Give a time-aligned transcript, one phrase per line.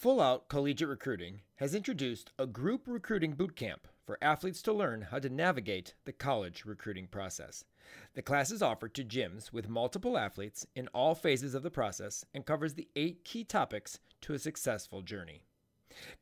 [0.00, 5.02] Full Out Collegiate Recruiting has introduced a group recruiting boot camp for athletes to learn
[5.10, 7.66] how to navigate the college recruiting process.
[8.14, 12.24] The class is offered to gyms with multiple athletes in all phases of the process
[12.32, 15.42] and covers the eight key topics to a successful journey.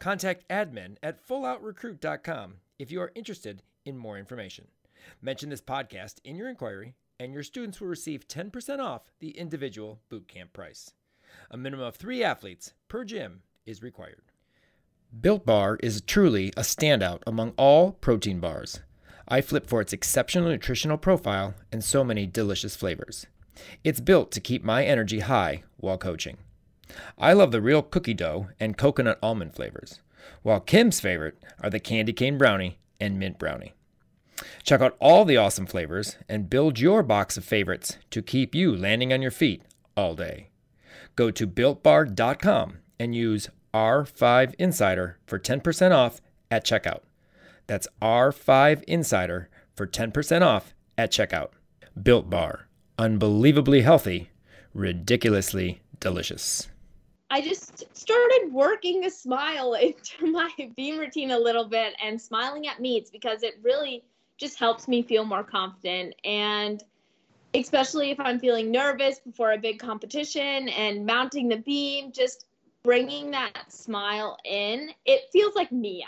[0.01, 4.67] Contact admin at fulloutrecruit.com if you are interested in more information.
[5.23, 10.01] Mention this podcast in your inquiry, and your students will receive 10% off the individual
[10.09, 10.95] boot camp price.
[11.53, 14.23] A minimum of three athletes per gym is required.
[15.21, 18.81] Built Bar is truly a standout among all protein bars.
[19.29, 23.27] I flip for its exceptional nutritional profile and so many delicious flavors.
[23.85, 26.39] It's built to keep my energy high while coaching.
[27.19, 30.01] I love the real cookie dough and coconut almond flavors,
[30.43, 33.75] while Kim's favorite are the candy cane brownie and mint brownie.
[34.63, 38.75] Check out all the awesome flavors and build your box of favorites to keep you
[38.75, 39.63] landing on your feet
[39.97, 40.49] all day.
[41.17, 46.21] Go to builtbar.com and use R5 Insider for 10% off
[46.51, 47.01] at checkout.
[47.67, 51.51] That's R5 Insider for 10% off at checkout.
[52.03, 52.69] Built Bar.
[52.99, 54.31] Unbelievably healthy,
[54.75, 56.69] ridiculously delicious.
[57.31, 62.67] I just started working a smile into my beam routine a little bit and smiling
[62.67, 64.03] at meets because it really
[64.39, 66.15] just helps me feel more confident.
[66.25, 66.83] And
[67.55, 72.47] especially if I'm feeling nervous before a big competition and mounting the beam, just
[72.85, 76.07] bringing that smile in, it feels like me.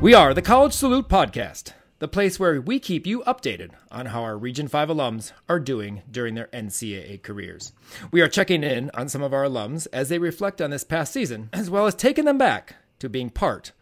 [0.00, 4.22] We are the College Salute Podcast, the place where we keep you updated on how
[4.22, 7.72] our Region 5 alums are doing during their NCAA careers.
[8.10, 11.12] We are checking in on some of our alums as they reflect on this past
[11.12, 13.72] season, as well as taking them back to being part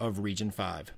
[0.00, 0.92] of Region 5.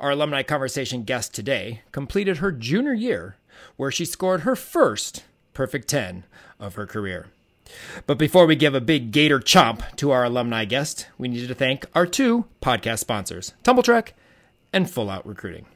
[0.00, 3.36] Our alumni conversation guest today completed her junior year,
[3.76, 6.24] where she scored her first perfect 10
[6.60, 7.26] of her career.
[8.06, 11.54] But before we give a big gator chomp to our alumni guest, we need to
[11.54, 14.10] thank our two podcast sponsors, Tumbl Trak
[14.72, 15.66] and Full Out Recruiting.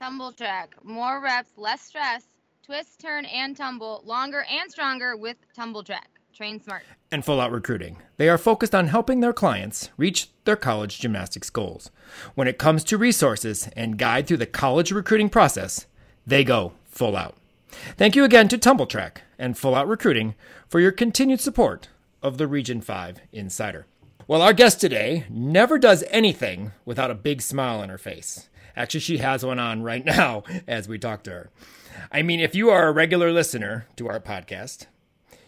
[0.00, 2.24] Tumbl Trak, more reps, less stress,
[2.64, 6.13] twist, turn, and tumble, longer and stronger with Tumbl Trak.
[6.34, 6.82] Train smart.
[7.12, 7.98] And Full Out Recruiting.
[8.16, 11.92] They are focused on helping their clients reach their college gymnastics goals.
[12.34, 15.86] When it comes to resources and guide through the college recruiting process,
[16.26, 17.36] they go full out.
[17.96, 20.34] Thank you again to Tumbl Trak and Full Out Recruiting
[20.68, 21.88] for your continued support
[22.20, 23.86] of the Region 5 Insider.
[24.26, 28.48] Well, our guest today never does anything without a big smile on her face.
[28.74, 31.50] Actually, she has one on right now as we talk to her.
[32.10, 34.86] I mean, if you are a regular listener to our podcast,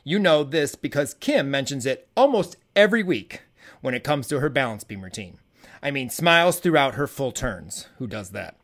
[0.08, 3.42] you know this because Kim mentions it almost every week
[3.80, 5.36] when it comes to her balance beam routine.
[5.82, 7.88] I mean, smiles throughout her full turns.
[7.98, 8.56] Who does that?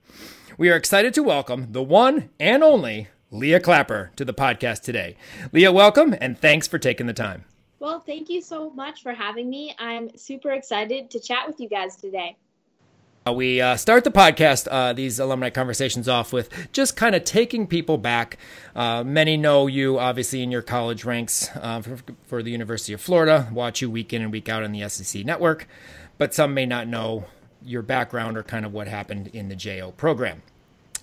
[0.56, 5.16] We are excited to welcome the one and only Leah Clapper to the podcast today.
[5.50, 7.44] Leah, welcome and thanks for taking the time.
[7.80, 9.74] Well, thank you so much for having me.
[9.80, 12.36] I'm super excited to chat with you guys today.
[13.24, 17.22] Uh, we uh, start the podcast, uh, these alumni conversations off with just kind of
[17.22, 18.36] taking people back.
[18.74, 23.00] Uh, many know you, obviously, in your college ranks uh, for, for, the University of
[23.00, 25.68] Florida, watch you week in and week out on the SEC network,
[26.18, 27.24] but some may not know
[27.64, 30.42] your background or kind of what happened in the JO program.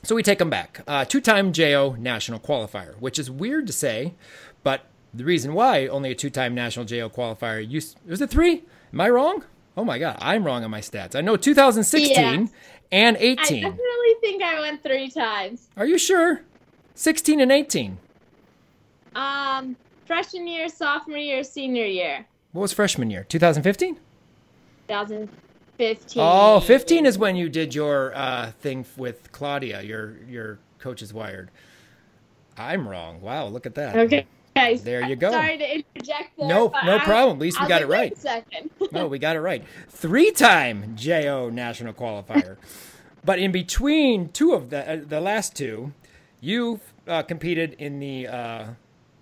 [0.03, 0.81] So we take them back.
[0.87, 4.13] Uh, Two time JO national qualifier, which is weird to say,
[4.61, 4.81] but
[5.13, 8.63] the reason why only a two time national JO qualifier, you, was it three?
[8.91, 9.45] Am I wrong?
[9.79, 11.15] Oh my God, I'm wrong on my stats.
[11.15, 12.47] I know 2016 yeah.
[12.91, 13.63] and 18.
[13.63, 15.69] I definitely think I went three times.
[15.77, 16.41] Are you sure?
[16.95, 17.97] 16 and 18.
[19.15, 22.25] Um, freshman year, sophomore year, senior year.
[22.51, 23.23] What was freshman year?
[23.23, 23.95] 2015?
[24.89, 26.21] 2015.
[26.21, 31.13] Oh, 15 is when you did your uh, thing with Claudia, your your coach is
[31.13, 31.51] wired.
[32.57, 33.21] I'm wrong.
[33.21, 33.95] Wow, look at that.
[33.95, 34.27] Okay.
[34.83, 35.31] There you go.
[35.31, 37.37] Sorry to interject there, No, no I, problem.
[37.37, 38.17] At least we I'll got it right.
[38.17, 38.69] Second.
[38.91, 39.63] no, we got it right.
[39.89, 42.57] Three-time JO national qualifier.
[43.25, 45.93] but in between two of the uh, the last two,
[46.41, 48.65] you uh, competed in the uh,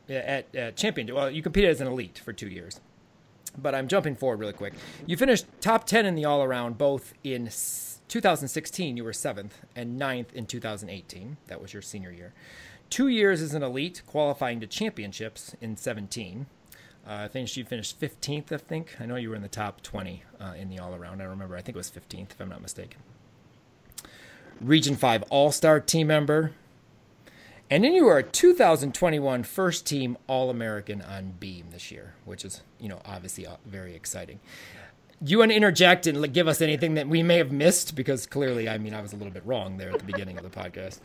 [0.09, 1.13] at, at champion.
[1.13, 2.79] Well, you competed as an elite for two years
[3.59, 4.73] but I'm jumping forward really quick.
[5.05, 7.49] You finished top 10 in the all around both in
[8.07, 11.37] 2016, you were seventh, and ninth in 2018.
[11.47, 12.33] That was your senior year.
[12.89, 16.45] Two years as an elite, qualifying to championships in 17.
[17.07, 18.95] Uh, I think you finished 15th, I think.
[18.99, 21.21] I know you were in the top 20 uh, in the all around.
[21.21, 22.99] I remember, I think it was 15th, if I'm not mistaken.
[24.59, 26.51] Region 5 All Star team member,
[27.69, 32.45] and then you are a 2021 first team All American on Beam this year, which
[32.45, 34.39] is, you know, obviously uh, very exciting.
[35.21, 37.95] Do you want to interject and give us anything that we may have missed?
[37.95, 40.43] Because clearly, I mean, I was a little bit wrong there at the beginning of
[40.43, 40.99] the podcast.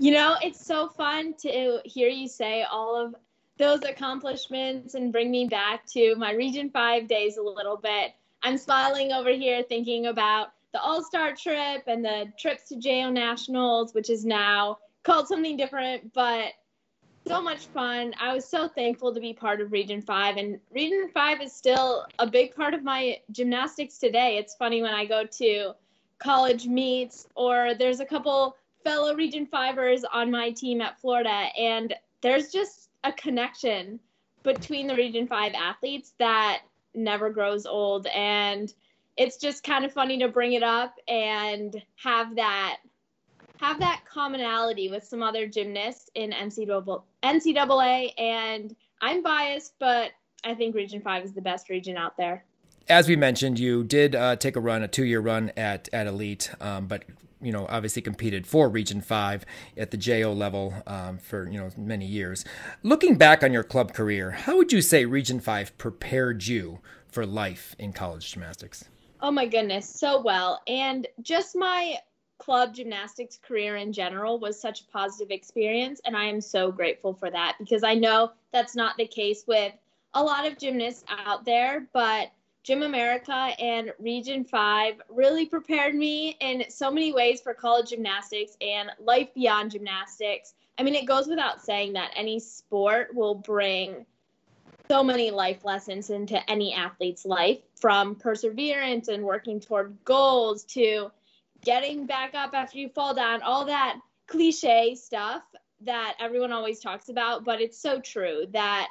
[0.00, 3.16] You know, it's so fun to hear you say all of
[3.56, 8.12] those accomplishments and bring me back to my Region 5 days a little bit.
[8.40, 13.10] I'm smiling over here thinking about the All Star trip and the trips to JO
[13.10, 16.52] Nationals, which is now called something different, but
[17.26, 18.14] so much fun.
[18.20, 22.06] I was so thankful to be part of Region 5, and Region 5 is still
[22.20, 24.36] a big part of my gymnastics today.
[24.38, 25.72] It's funny when I go to
[26.20, 31.94] college meets, or there's a couple fellow Region 5ers on my team at Florida, and
[32.20, 34.00] there's just a connection
[34.42, 36.62] between the Region 5 athletes that
[36.94, 38.06] never grows old.
[38.08, 38.72] And
[39.16, 42.78] it's just kind of funny to bring it up and have that
[43.58, 50.12] have that commonality with some other gymnasts in NCAA, and I'm biased, but
[50.44, 52.44] I think Region 5 is the best region out there.
[52.88, 56.06] As we mentioned, you did uh, take a run, a two year run at, at
[56.06, 57.02] Elite, um, but
[57.40, 59.44] you know, obviously competed for Region 5
[59.76, 62.44] at the JO level um, for, you know, many years.
[62.82, 66.80] Looking back on your club career, how would you say Region 5 prepared you
[67.10, 68.84] for life in college gymnastics?
[69.20, 70.62] Oh my goodness, so well.
[70.66, 71.96] And just my
[72.38, 76.00] club gymnastics career in general was such a positive experience.
[76.04, 79.72] And I am so grateful for that because I know that's not the case with
[80.14, 81.88] a lot of gymnasts out there.
[81.92, 82.30] But
[82.68, 88.58] Gym America and Region 5 really prepared me in so many ways for college gymnastics
[88.60, 90.52] and life beyond gymnastics.
[90.76, 94.04] I mean, it goes without saying that any sport will bring
[94.86, 101.10] so many life lessons into any athlete's life from perseverance and working toward goals to
[101.64, 105.40] getting back up after you fall down, all that cliche stuff
[105.80, 108.88] that everyone always talks about, but it's so true that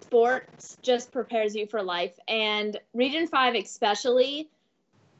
[0.00, 2.18] sports just prepares you for life.
[2.28, 4.48] And Region 5, especially,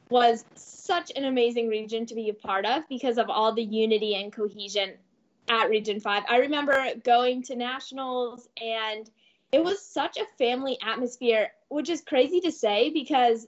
[0.09, 4.15] was such an amazing region to be a part of because of all the unity
[4.15, 4.93] and cohesion
[5.49, 6.23] at Region 5.
[6.27, 9.09] I remember going to nationals and
[9.51, 13.47] it was such a family atmosphere, which is crazy to say because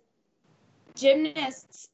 [0.95, 1.89] gymnasts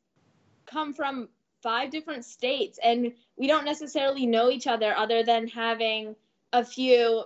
[0.66, 1.30] come from
[1.62, 6.16] five different states and we don't necessarily know each other other than having
[6.54, 7.24] a few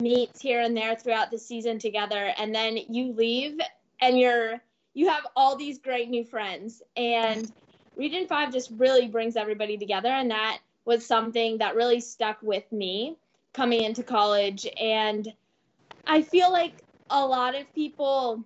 [0.00, 3.58] meets here and there throughout the season together and then you leave
[4.00, 4.60] and you're
[4.92, 6.80] you have all these great new friends.
[6.96, 7.50] And
[7.96, 12.70] region 5 just really brings everybody together and that was something that really stuck with
[12.70, 13.16] me
[13.52, 14.66] coming into college.
[14.80, 15.32] And
[16.06, 16.74] i feel like
[17.10, 18.44] a lot of people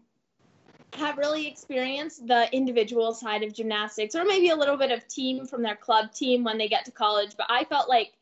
[0.94, 5.46] have really experienced the individual side of gymnastics or maybe a little bit of team
[5.46, 8.12] from their club team when they get to college but i felt like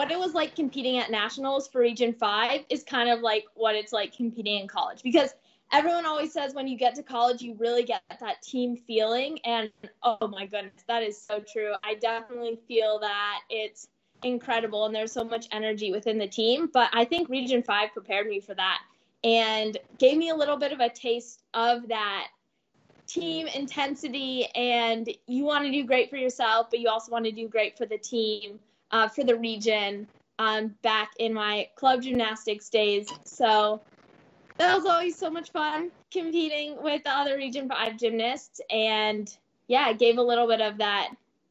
[0.00, 3.74] what it was like competing at nationals for region 5 is kind of like what
[3.74, 5.34] it's like competing in college because
[5.74, 9.70] everyone always says when you get to college you really get that team feeling and
[10.02, 11.74] oh my goodness that is so true.
[11.84, 13.88] I definitely feel that it's
[14.22, 18.26] incredible and there's so much energy within the team but i think region 5 prepared
[18.26, 18.80] me for that
[19.22, 22.28] and gave me a little bit of a taste of that
[23.06, 27.32] team intensity and you want to do great for yourself but you also want to
[27.32, 28.58] do great for the team
[28.90, 30.06] uh, for the region
[30.38, 33.80] um, back in my club gymnastics days so
[34.58, 39.36] that was always so much fun competing with the other region 5 gymnasts and
[39.68, 41.10] yeah it gave a little bit of that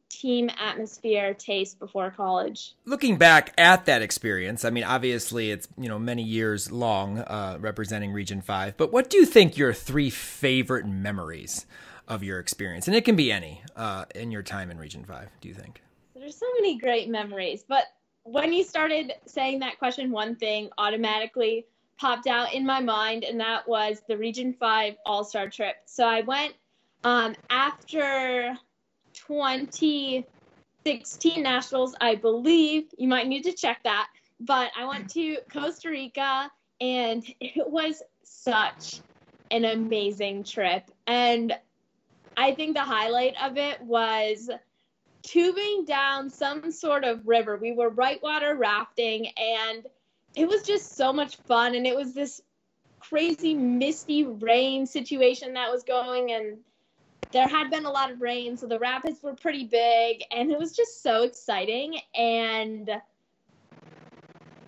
[0.10, 2.74] team atmosphere taste before college.
[2.86, 7.58] Looking back at that experience, I mean, obviously it's you know many years long uh,
[7.60, 8.76] representing Region Five.
[8.76, 11.66] But what do you think your three favorite memories
[12.08, 15.30] of your experience, and it can be any, uh, in your time in Region Five?
[15.42, 15.82] Do you think?
[16.30, 17.86] There's so many great memories, but
[18.22, 21.66] when you started saying that question, one thing automatically
[21.98, 25.78] popped out in my mind, and that was the Region Five All Star trip.
[25.86, 26.54] So I went
[27.04, 28.56] um, after
[29.14, 32.94] 2016 Nationals, I believe.
[32.96, 34.10] You might need to check that.
[34.40, 39.02] But I went to Costa Rica and it was such
[39.50, 40.92] an amazing trip.
[41.08, 41.58] And
[42.38, 44.52] I think the highlight of it was
[45.24, 47.58] tubing down some sort of river.
[47.58, 49.86] We were whitewater rafting and
[50.36, 51.76] it was just so much fun.
[51.76, 52.42] And it was this
[53.00, 56.58] crazy misty rain situation that was going and
[57.32, 60.58] there had been a lot of rain, so the rapids were pretty big, and it
[60.58, 62.90] was just so exciting and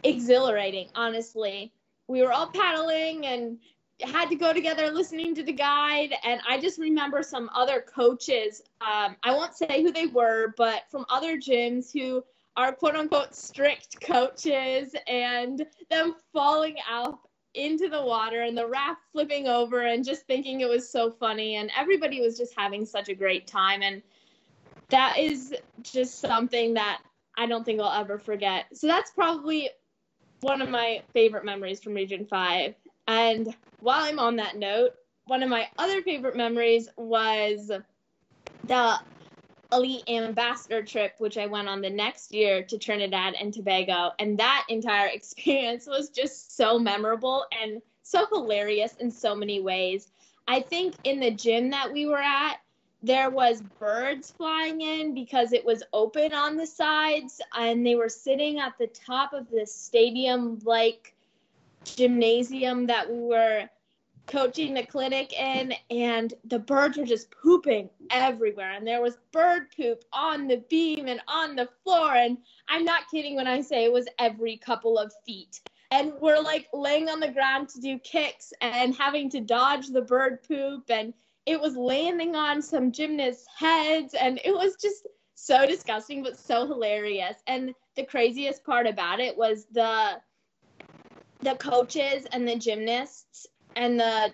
[0.04, 1.74] exhilarating, honestly.
[2.08, 3.58] We were all paddling and
[4.04, 8.62] had to go together listening to the guide, and I just remember some other coaches.
[8.82, 12.24] Um, I won't say who they were, but from other gyms who
[12.58, 17.20] are quote unquote strict coaches and them falling out
[17.54, 21.56] into the water and the raft flipping over and just thinking it was so funny
[21.56, 24.02] and everybody was just having such a great time and
[24.90, 27.02] that is just something that
[27.38, 28.66] I don't think I'll ever forget.
[28.74, 29.70] So that's probably
[30.42, 32.76] one of my favorite memories from Region 5.
[33.12, 34.92] And while I'm on that note,
[35.26, 37.70] one of my other favorite memories was
[38.64, 39.00] the
[39.74, 44.12] elite ambassador trip, which I went on the next year to Trinidad and Tobago.
[44.18, 50.10] And that entire experience was just so memorable and so hilarious in so many ways.
[50.48, 52.62] I think in the gym that we were at,
[53.04, 58.10] there was birds flying in because it was open on the sides and they were
[58.10, 61.14] sitting at the top of the stadium like
[61.84, 63.70] gymnasium that we were
[64.28, 68.72] coaching the clinic in and the birds were just pooping everywhere.
[68.72, 72.16] And there was bird poop on the beam and on the floor.
[72.16, 72.38] And
[72.70, 75.60] i'm not kidding when i say it was every couple of feet.
[75.92, 80.02] And we're like laying on the ground to do kicks and having to dodge the
[80.02, 80.90] bird poop.
[80.90, 81.14] And
[81.46, 84.14] it was landing on some gymnasts heads.
[84.14, 87.36] And it was just so disgusting but so hilarious.
[87.48, 90.22] And the craziest part about it was the
[91.42, 94.32] the coaches and the gymnasts and the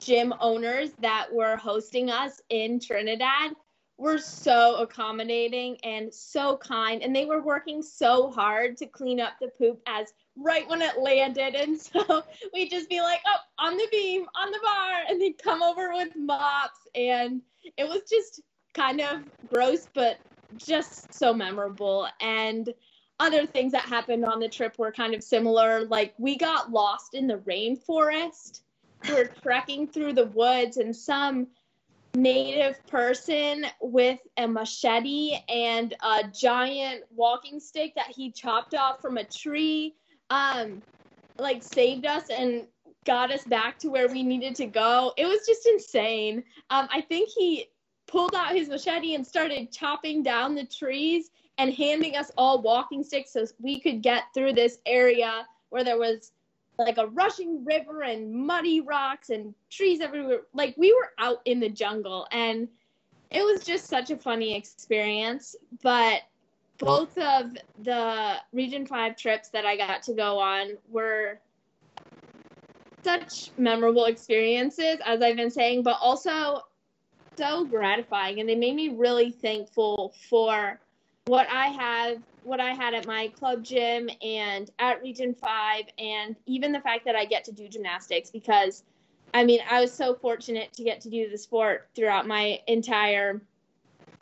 [0.00, 3.52] gym owners that were hosting us in Trinidad
[3.96, 9.32] were so accommodating and so kind and they were working so hard to clean up
[9.40, 11.54] the poop as right when it landed.
[11.54, 12.22] And so
[12.54, 15.92] we'd just be like oh on the beam on the bar and they'd come over
[15.92, 16.80] with mops.
[16.94, 17.42] And
[17.76, 18.40] it was just
[18.72, 19.22] kind of
[19.52, 20.18] gross but
[20.56, 22.06] just so memorable.
[22.20, 22.72] And
[23.20, 25.84] other things that happened on the trip were kind of similar.
[25.84, 28.60] Like we got lost in the rainforest.
[29.08, 31.48] We were trekking through the woods and some
[32.14, 39.18] native person with a machete and a giant walking stick that he chopped off from
[39.18, 39.94] a tree
[40.30, 40.82] um
[41.38, 42.66] like saved us and
[43.04, 45.12] got us back to where we needed to go.
[45.16, 46.42] It was just insane.
[46.70, 47.66] Um i think he
[48.06, 53.02] pulled out his machete and started chopping down the trees and handing us all walking
[53.02, 56.32] sticks so we could get through this area where there was
[56.78, 60.42] like a rushing river and muddy rocks and trees everywhere.
[60.54, 62.68] Like we were out in the jungle and
[63.30, 65.56] it was just such a funny experience.
[65.82, 66.22] But
[66.78, 71.40] both of the Region 5 trips that I got to go on were
[73.02, 76.62] such memorable experiences, as I've been saying, but also
[77.36, 78.38] so gratifying.
[78.38, 80.80] And they made me really thankful for
[81.28, 86.34] what I have what I had at my club gym and at Region 5, and
[86.46, 88.82] even the fact that I get to do gymnastics because
[89.34, 93.42] I mean, I was so fortunate to get to do the sport throughout my entire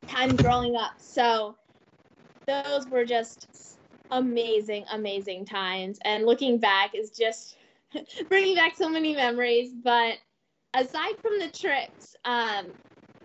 [0.09, 0.95] time growing up.
[0.99, 1.57] So
[2.49, 3.79] those were just
[4.11, 6.01] amazing, amazing times.
[6.05, 7.57] And looking back is just
[8.29, 9.73] bringing back so many memories.
[9.73, 10.19] But
[10.75, 12.73] aside from the trips, um,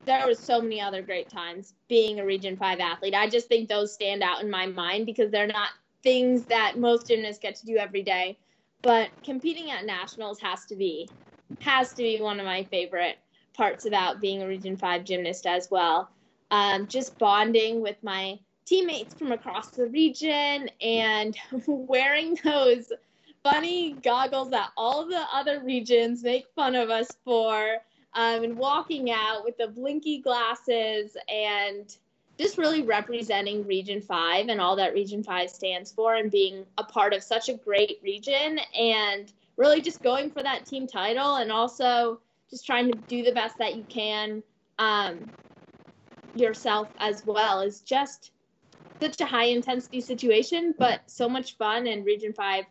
[0.06, 3.14] there was so many other great times being a Region 5 athlete.
[3.14, 5.70] I just think those stand out in my mind because they're not
[6.04, 8.38] things that most gymnasts get to do every day.
[8.82, 11.10] But competing at nationals has to be
[11.60, 13.18] has to be one of my favorite
[13.54, 16.10] parts about being a Region 5 gymnast as well.
[16.50, 21.36] Um, just bonding with my teammates from across the region and
[21.68, 22.92] wearing those
[23.44, 27.78] funny goggles that all the other regions make fun of us for
[28.14, 31.96] um, and walking out with the blinky glasses and
[32.38, 36.84] just really representing Region 5 and all that Region 5 stands for and being a
[36.84, 41.52] part of such a great region and really just going for that team title and
[41.52, 44.42] also just trying to do the best that you can
[44.80, 45.30] um,
[46.36, 48.32] yourself as well is just
[49.02, 51.88] such a high intensity situation, but so much fun.
[51.88, 52.66] And Region 5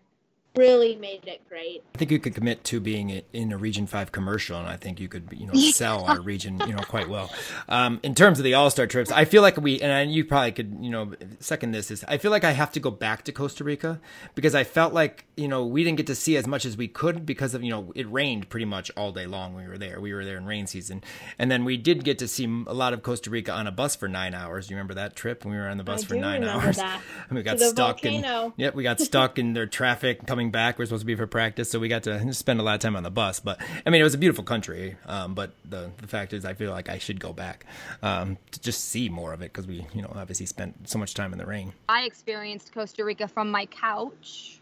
[0.57, 1.83] really made it great.
[1.95, 4.99] I think you could commit to being in a Region Five commercial, and I think
[5.01, 7.31] you could, you know, sell our region, you know, quite well.
[7.69, 10.53] Um, in terms of the All Star trips, I feel like we, and you probably
[10.53, 13.33] could, you know, second this is, I feel like I have to go back to
[13.33, 14.01] Costa Rica
[14.35, 16.89] because I felt like, you know, we didn't get to see as much as we
[16.89, 19.79] could because of, you know, it rained pretty much all day long when we were
[19.79, 20.01] there.
[20.01, 21.05] We were there in rain season,
[21.39, 23.95] and then we did get to see a lot of Costa Rica on a bus
[23.95, 24.69] for nine hours.
[24.69, 26.77] You remember that trip when we were on the bus I for nine hours?
[26.77, 27.01] That.
[27.31, 28.25] And we got stuck in,
[28.57, 30.79] yep, we got stuck in their traffic coming coming back.
[30.79, 32.81] We are supposed to be for practice, so we got to spend a lot of
[32.81, 33.41] time on the bus.
[33.41, 34.97] But I mean, it was a beautiful country.
[35.05, 37.67] Um, but the the fact is, I feel like I should go back
[38.03, 41.13] um, to just see more of it because we, you know, obviously spent so much
[41.13, 41.75] time in the rain.
[41.91, 44.61] I experienced Costa Rica from my couch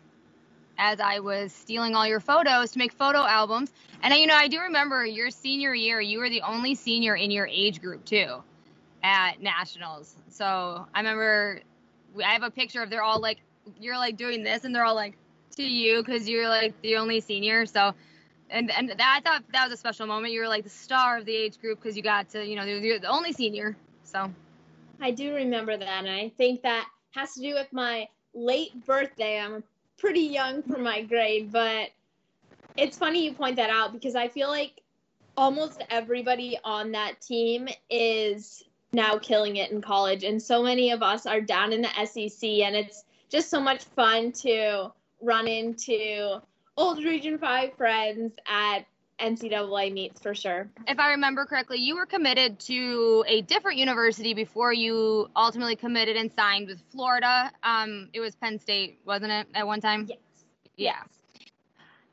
[0.79, 3.71] as I was stealing all your photos to make photo albums.
[4.03, 7.31] And you know, I do remember your senior year, you were the only senior in
[7.31, 8.43] your age group too
[9.05, 10.17] at nationals.
[10.29, 11.61] So I remember
[12.17, 13.39] I have a picture of they're all like
[13.79, 15.15] you're like doing this and they're all like
[15.59, 17.67] to you because you're like the only senior.
[17.67, 17.93] So,
[18.51, 20.33] and and that, I thought that was a special moment.
[20.33, 22.65] You were like the star of the age group because you got to, you know,
[22.65, 23.77] you're the only senior.
[24.05, 24.31] So,
[25.01, 29.41] I do remember that, and I think that has to do with my late birthday.
[29.41, 29.63] I'm
[29.99, 31.91] pretty young for my grade, but
[32.77, 34.81] it's funny you point that out because I feel like
[35.37, 38.63] almost everybody on that team is
[38.93, 42.49] now killing it in college and so many of us are down in the SEC
[42.49, 46.41] and it's just so much fun to run into
[46.77, 48.87] old Region 5 friends at
[49.21, 50.71] NCAA meets for sure.
[50.87, 56.17] If I remember correctly, you were committed to a different university before you ultimately committed
[56.17, 57.51] and signed with Florida.
[57.63, 60.07] Um, it was Penn State, wasn't it, at one time?
[60.09, 60.19] Yes.
[60.77, 61.03] Yeah.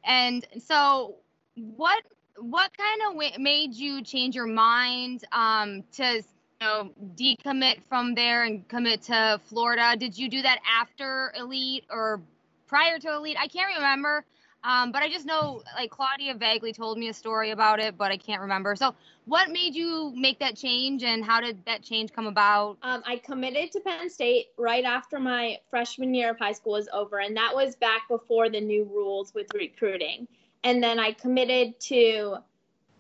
[0.04, 1.16] And so,
[1.56, 2.04] what
[2.38, 6.24] what kind of w- made you change your mind um, to you
[6.62, 9.96] know decommit from there and commit to Florida?
[9.98, 12.22] Did you do that after Elite or
[12.67, 13.38] prior to Elite?
[13.39, 14.25] I can't remember.
[14.65, 18.12] Um, but I just know, like Claudia vaguely told me a story about it, but
[18.12, 18.75] I can't remember.
[18.75, 18.95] So,
[19.25, 22.77] what made you make that change, and how did that change come about?
[22.81, 26.89] Um, I committed to Penn State right after my freshman year of high school was
[26.91, 30.27] over, and that was back before the new rules with recruiting.
[30.63, 32.38] And then I committed to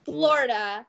[0.03, 0.85] Florida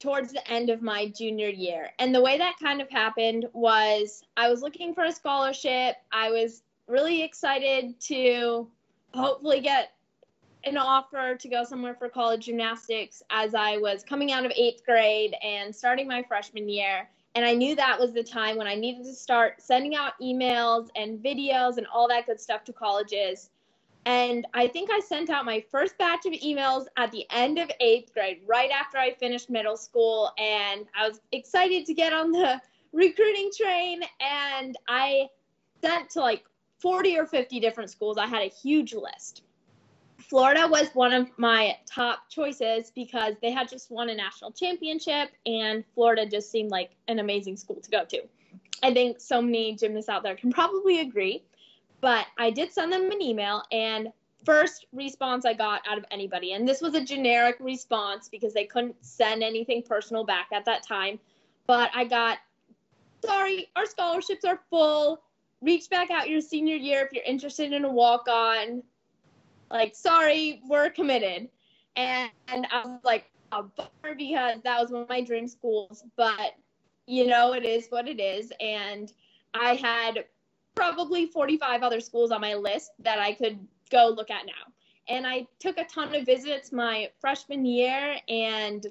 [0.00, 1.90] towards the end of my junior year.
[1.98, 5.96] And the way that kind of happened was I was looking for a scholarship.
[6.12, 8.68] I was really excited to
[9.14, 9.92] hopefully get
[10.64, 14.84] an offer to go somewhere for college gymnastics as I was coming out of eighth
[14.84, 17.08] grade and starting my freshman year.
[17.34, 20.88] And I knew that was the time when I needed to start sending out emails
[20.96, 23.50] and videos and all that good stuff to colleges.
[24.04, 27.70] And I think I sent out my first batch of emails at the end of
[27.80, 30.32] eighth grade, right after I finished middle school.
[30.38, 32.60] And I was excited to get on the
[32.92, 34.02] recruiting train.
[34.20, 35.28] And I
[35.82, 36.44] sent to like
[36.80, 38.18] 40 or 50 different schools.
[38.18, 39.42] I had a huge list.
[40.18, 45.30] Florida was one of my top choices because they had just won a national championship
[45.46, 48.22] and Florida just seemed like an amazing school to go to.
[48.82, 51.42] I think so many gymnasts out there can probably agree.
[52.00, 54.12] But I did send them an email and
[54.44, 58.64] first response I got out of anybody, and this was a generic response because they
[58.64, 61.18] couldn't send anything personal back at that time.
[61.66, 62.38] But I got,
[63.24, 65.20] sorry, our scholarships are full
[65.62, 68.82] reach back out your senior year if you're interested in a walk on.
[69.70, 71.48] Like, sorry, we're committed.
[71.96, 76.04] And, and I was like, a bummer because that was one of my dream schools.
[76.16, 76.54] But,
[77.06, 78.52] you know, it is what it is.
[78.60, 79.12] And
[79.54, 80.24] I had
[80.74, 83.58] probably 45 other schools on my list that I could
[83.90, 84.72] go look at now.
[85.08, 88.86] And I took a ton of visits my freshman year and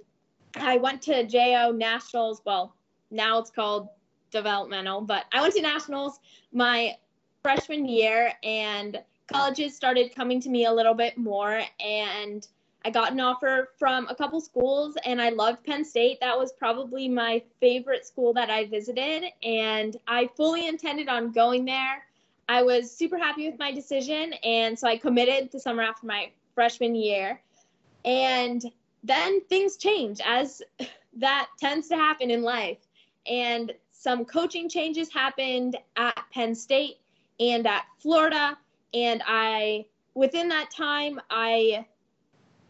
[0.55, 2.41] I went to JO Nationals.
[2.45, 2.75] Well,
[3.09, 3.87] now it's called
[4.31, 6.19] developmental, but I went to nationals
[6.51, 6.95] my
[7.41, 12.47] freshman year and colleges started coming to me a little bit more and
[12.85, 16.19] I got an offer from a couple schools and I loved Penn State.
[16.21, 21.65] That was probably my favorite school that I visited and I fully intended on going
[21.65, 22.05] there.
[22.47, 26.31] I was super happy with my decision and so I committed the summer after my
[26.55, 27.41] freshman year.
[28.05, 28.63] And
[29.03, 30.61] then things change as
[31.17, 32.77] that tends to happen in life.
[33.27, 36.99] And some coaching changes happened at Penn State
[37.37, 38.57] and at Florida.
[38.93, 41.85] And I, within that time, I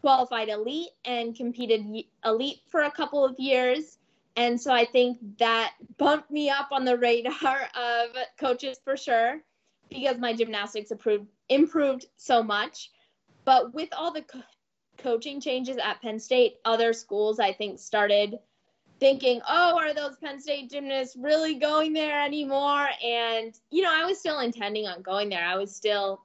[0.00, 1.86] qualified elite and competed
[2.24, 3.98] elite for a couple of years.
[4.34, 9.40] And so I think that bumped me up on the radar of coaches for sure
[9.88, 12.90] because my gymnastics improved, improved so much.
[13.44, 14.42] But with all the co-
[14.98, 18.40] coaching changes at Penn State, other schools I think started
[19.00, 22.88] thinking, oh, are those Penn State gymnasts really going there anymore?
[23.04, 25.44] And, you know, I was still intending on going there.
[25.44, 26.20] I was still,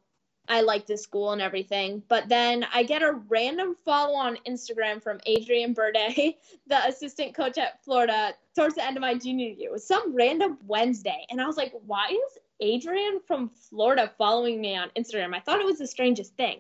[0.50, 2.04] I liked the school and everything.
[2.10, 6.36] But then I get a random follow on Instagram from Adrian Burde,
[6.68, 9.70] the assistant coach at Florida, towards the end of my junior year.
[9.70, 11.26] It was some random Wednesday.
[11.30, 15.34] And I was like, why is Adrian from Florida following me on Instagram?
[15.34, 16.60] I thought it was the strangest thing.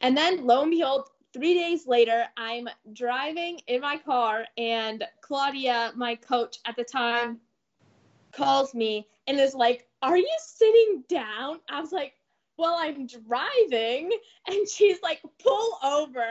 [0.00, 5.92] And then lo and behold, three days later, I'm driving in my car, and Claudia,
[5.94, 7.38] my coach at the time,
[8.32, 11.60] calls me and is like, Are you sitting down?
[11.70, 12.14] I was like,
[12.56, 14.10] Well, I'm driving.
[14.48, 16.26] And she's like, Pull over.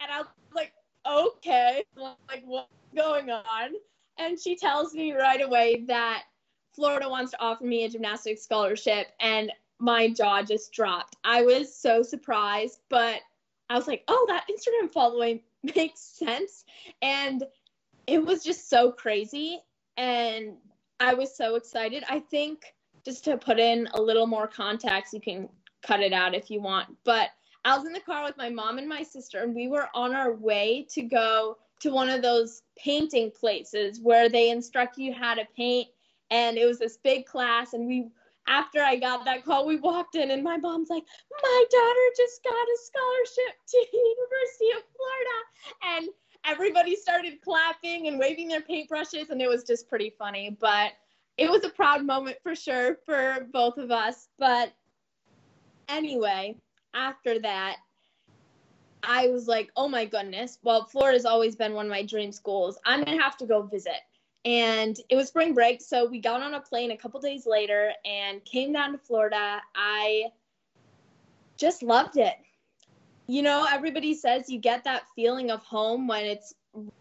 [0.00, 0.72] And I was like,
[1.08, 1.84] Okay.
[1.96, 3.70] Like, what's going on?
[4.18, 6.24] And she tells me right away that
[6.74, 9.08] Florida wants to offer me a gymnastics scholarship.
[9.20, 11.16] And my jaw just dropped.
[11.22, 13.20] I was so surprised, but
[13.70, 15.40] I was like, oh, that Instagram following
[15.74, 16.64] makes sense.
[17.00, 17.44] And
[18.06, 19.60] it was just so crazy.
[19.96, 20.56] And
[20.98, 22.04] I was so excited.
[22.10, 25.48] I think just to put in a little more context, you can
[25.86, 26.88] cut it out if you want.
[27.04, 27.30] But
[27.64, 30.14] I was in the car with my mom and my sister, and we were on
[30.14, 35.34] our way to go to one of those painting places where they instruct you how
[35.34, 35.88] to paint.
[36.30, 38.08] And it was this big class, and we
[38.46, 41.04] after I got that call, we walked in, and my mom's like,
[41.42, 45.38] "My daughter just got a scholarship to the University of Florida,"
[45.82, 46.08] and
[46.44, 50.56] everybody started clapping and waving their paintbrushes, and it was just pretty funny.
[50.60, 50.92] But
[51.36, 54.28] it was a proud moment for sure for both of us.
[54.38, 54.72] But
[55.88, 56.56] anyway,
[56.94, 57.76] after that,
[59.02, 60.58] I was like, oh my goodness.
[60.62, 62.78] Well, Florida's always been one of my dream schools.
[62.84, 64.00] I'm going to have to go visit.
[64.44, 65.82] And it was spring break.
[65.82, 69.60] So we got on a plane a couple days later and came down to Florida.
[69.74, 70.26] I
[71.56, 72.34] just loved it.
[73.26, 76.54] You know, everybody says you get that feeling of home when it's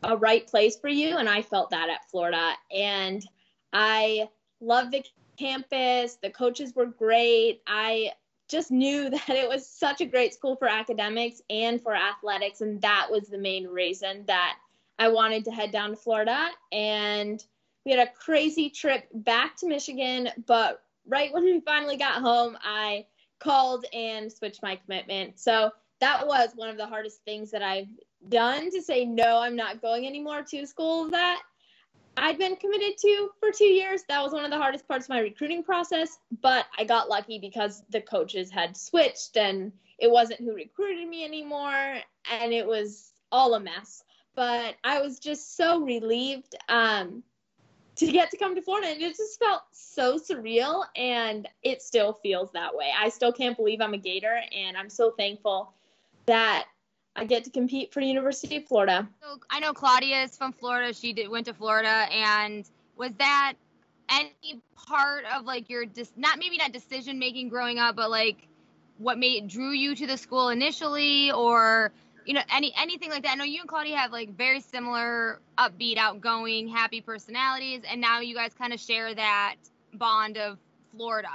[0.04, 1.18] a right place for you.
[1.18, 2.54] And I felt that at Florida.
[2.76, 3.26] And
[3.72, 4.28] I
[4.60, 5.04] loved the
[5.38, 6.18] campus.
[6.22, 7.62] The coaches were great.
[7.66, 8.12] I
[8.50, 12.62] just knew that it was such a great school for academics and for athletics.
[12.62, 14.58] And that was the main reason that
[15.00, 16.50] I wanted to head down to Florida.
[16.72, 17.44] And
[17.86, 20.30] we had a crazy trip back to Michigan.
[20.46, 23.06] But right when we finally got home, I
[23.40, 25.40] called and switched my commitment.
[25.40, 27.90] So that was one of the hardest things that I've
[28.28, 31.42] done to say, no, I'm not going anymore to school that
[32.18, 34.04] I'd been committed to for two years.
[34.10, 37.40] That was one of the hardest parts of my recruiting process, but I got lucky
[37.40, 41.98] because the coaches had switched and it wasn't who recruited me anymore,
[42.32, 44.04] and it was all a mess.
[44.40, 47.24] But I was just so relieved um,
[47.98, 52.14] to get to come to Florida, and it just felt so surreal, and it still
[52.14, 52.90] feels that way.
[52.98, 55.74] I still can't believe I'm a Gator, and I'm so thankful
[56.26, 56.68] that
[57.18, 59.10] I get to compete for University of Florida.
[59.22, 60.94] So I know Claudia is from Florida.
[60.94, 63.56] She did went to Florida, and was that
[64.10, 68.48] any part of like your dis- not maybe not decision making growing up, but like
[69.00, 71.92] what made drew you to the school initially, or
[72.30, 73.32] you know any anything like that?
[73.32, 78.20] I know you and Claudia have like very similar, upbeat, outgoing, happy personalities, and now
[78.20, 79.56] you guys kind of share that
[79.96, 80.60] bond of
[80.92, 81.32] Florida.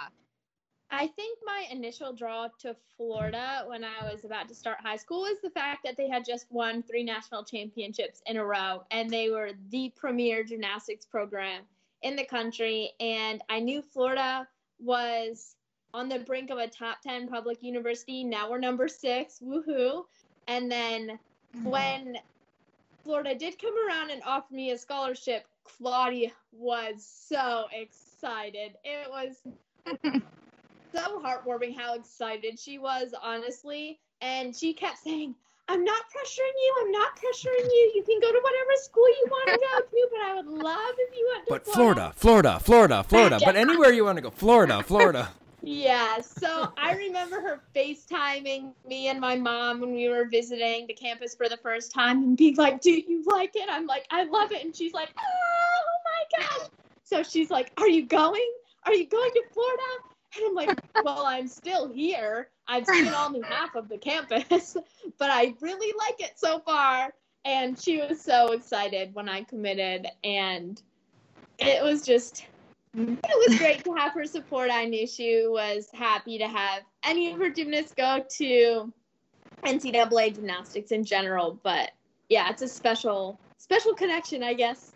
[0.93, 5.23] I think my initial draw to Florida when I was about to start high school
[5.23, 9.11] was the fact that they had just won three national championships in a row and
[9.11, 11.63] they were the premier gymnastics program
[12.03, 12.93] in the country.
[13.01, 14.47] And I knew Florida
[14.79, 15.57] was
[15.93, 18.23] on the brink of a top 10 public university.
[18.23, 19.41] Now we're number six.
[19.43, 20.05] Woohoo.
[20.49, 21.19] And then
[21.57, 21.65] mm-hmm.
[21.69, 22.19] when
[23.03, 28.73] Florida did come around and offer me a scholarship, Claudia was so excited.
[28.85, 29.43] It was
[30.95, 33.99] so heartwarming how excited she was, honestly.
[34.21, 35.35] And she kept saying,
[35.69, 36.77] I'm not pressuring you.
[36.83, 37.93] I'm not pressuring you.
[37.95, 40.95] You can go to whatever school you want to go to, but I would love
[40.99, 43.39] if you went to But Florida, Florida, Florida, Florida.
[43.45, 45.29] but anywhere you want to go, Florida, Florida.
[45.65, 46.21] yeah.
[46.21, 51.35] So I remember her FaceTiming me and my mom when we were visiting the campus
[51.35, 53.69] for the first time and being like, Do you like it?
[53.71, 54.65] I'm like, I love it.
[54.65, 56.69] And she's like, Oh, oh my gosh.
[57.03, 58.51] So she's like, Are you going?
[58.87, 59.83] Are you going to Florida?
[60.37, 62.49] And I'm like, well, I'm still here.
[62.67, 64.77] I've seen only half of the campus,
[65.19, 67.15] but I really like it so far.
[67.45, 70.07] And she was so excited when I committed.
[70.25, 70.81] And
[71.59, 72.45] it was just,
[72.97, 74.71] it was great to have her support.
[74.71, 78.93] I knew she was happy to have any of her gymnasts go to
[79.65, 81.59] NCAA gymnastics in general.
[81.63, 81.91] But
[82.29, 84.93] yeah, it's a special, special connection, I guess.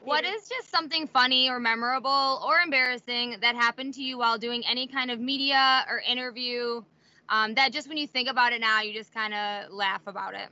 [0.00, 4.62] What is just something funny or memorable or embarrassing that happened to you while doing
[4.66, 6.82] any kind of media or interview
[7.28, 10.32] um, that just when you think about it now, you just kind of laugh about
[10.32, 10.48] it?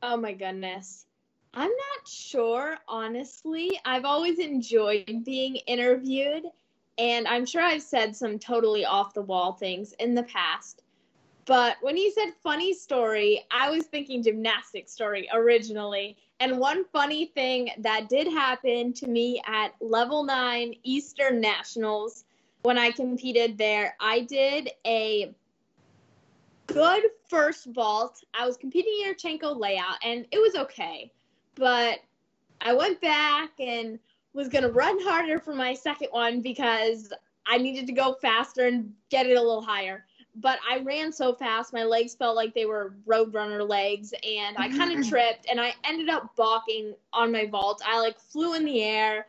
[0.00, 1.07] Oh my goodness.
[1.54, 3.80] I'm not sure, honestly.
[3.84, 6.44] I've always enjoyed being interviewed,
[6.98, 10.82] and I'm sure I've said some totally off the wall things in the past.
[11.46, 16.18] But when you said funny story, I was thinking gymnastics story originally.
[16.40, 22.24] And one funny thing that did happen to me at level nine Eastern Nationals
[22.62, 25.34] when I competed there, I did a
[26.66, 28.22] good first vault.
[28.34, 31.10] I was competing in a Yurchenko layout and it was okay.
[31.58, 31.98] But
[32.60, 33.98] I went back and
[34.32, 37.12] was going to run harder for my second one because
[37.46, 40.04] I needed to go faster and get it a little higher
[40.40, 44.68] but I ran so fast, my legs felt like they were roadrunner legs, and I
[44.68, 47.82] kind of tripped, and I ended up balking on my vault.
[47.84, 49.26] I like flew in the air,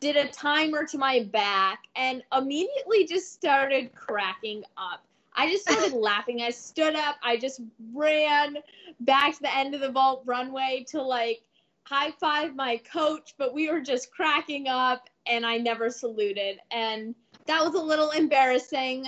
[0.00, 5.04] did a timer to my back, and immediately just started cracking up.
[5.34, 6.42] I just started laughing.
[6.42, 7.16] I stood up.
[7.22, 7.60] I just
[7.94, 8.58] ran
[9.00, 11.40] back to the end of the vault runway to like
[11.84, 17.14] high five my coach, but we were just cracking up, and I never saluted, and
[17.46, 19.06] that was a little embarrassing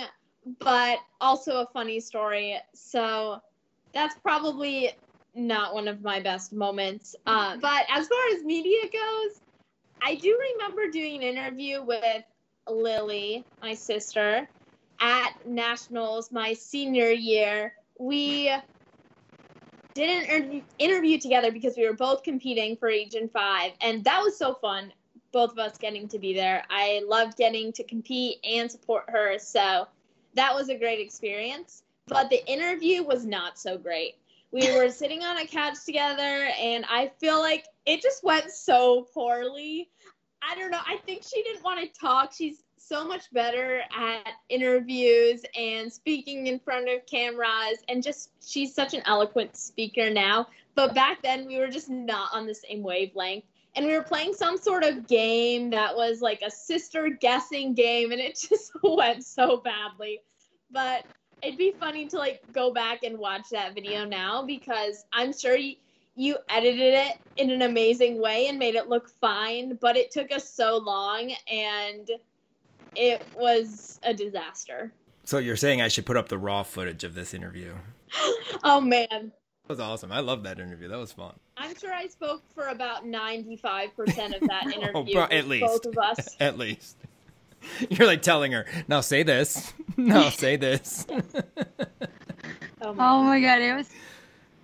[0.59, 2.57] but also a funny story.
[2.73, 3.39] So
[3.93, 4.91] that's probably
[5.35, 7.15] not one of my best moments.
[7.25, 9.41] Uh, but as far as media goes,
[10.01, 12.23] I do remember doing an interview with
[12.69, 14.47] Lily, my sister,
[14.99, 17.73] at nationals my senior year.
[17.99, 18.53] We
[19.93, 24.21] did an inter- interview together because we were both competing for Region 5, and that
[24.21, 24.91] was so fun.
[25.31, 26.63] Both of us getting to be there.
[26.69, 29.87] I loved getting to compete and support her, so
[30.35, 31.83] that was a great experience.
[32.07, 34.15] But the interview was not so great.
[34.51, 39.07] We were sitting on a couch together, and I feel like it just went so
[39.13, 39.89] poorly.
[40.41, 40.81] I don't know.
[40.85, 42.33] I think she didn't want to talk.
[42.33, 47.79] She's so much better at interviews and speaking in front of cameras.
[47.89, 50.47] And just she's such an eloquent speaker now.
[50.75, 53.45] But back then we were just not on the same wavelength.
[53.75, 58.11] And we were playing some sort of game that was like a sister guessing game
[58.11, 60.19] and it just went so badly.
[60.69, 61.03] But
[61.41, 65.57] it'd be funny to like go back and watch that video now because i'm sure
[65.57, 65.75] you,
[66.15, 70.31] you edited it in an amazing way and made it look fine but it took
[70.31, 71.33] us so long.
[71.51, 72.09] And
[72.95, 74.91] it was a disaster.
[75.23, 77.73] So you're saying I should put up the raw footage of this interview?
[78.63, 79.07] oh man.
[79.09, 80.11] That was awesome.
[80.11, 80.89] I love that interview.
[80.89, 81.33] That was fun.
[81.55, 83.89] I'm sure I spoke for about 95%
[84.41, 84.91] of that interview.
[84.93, 85.65] oh, bro, at least.
[85.65, 86.35] Both of us.
[86.39, 86.97] at least.
[87.89, 89.71] You're like telling her, now say this.
[89.95, 91.05] Now say this.
[92.81, 93.87] oh, my, oh my god, it was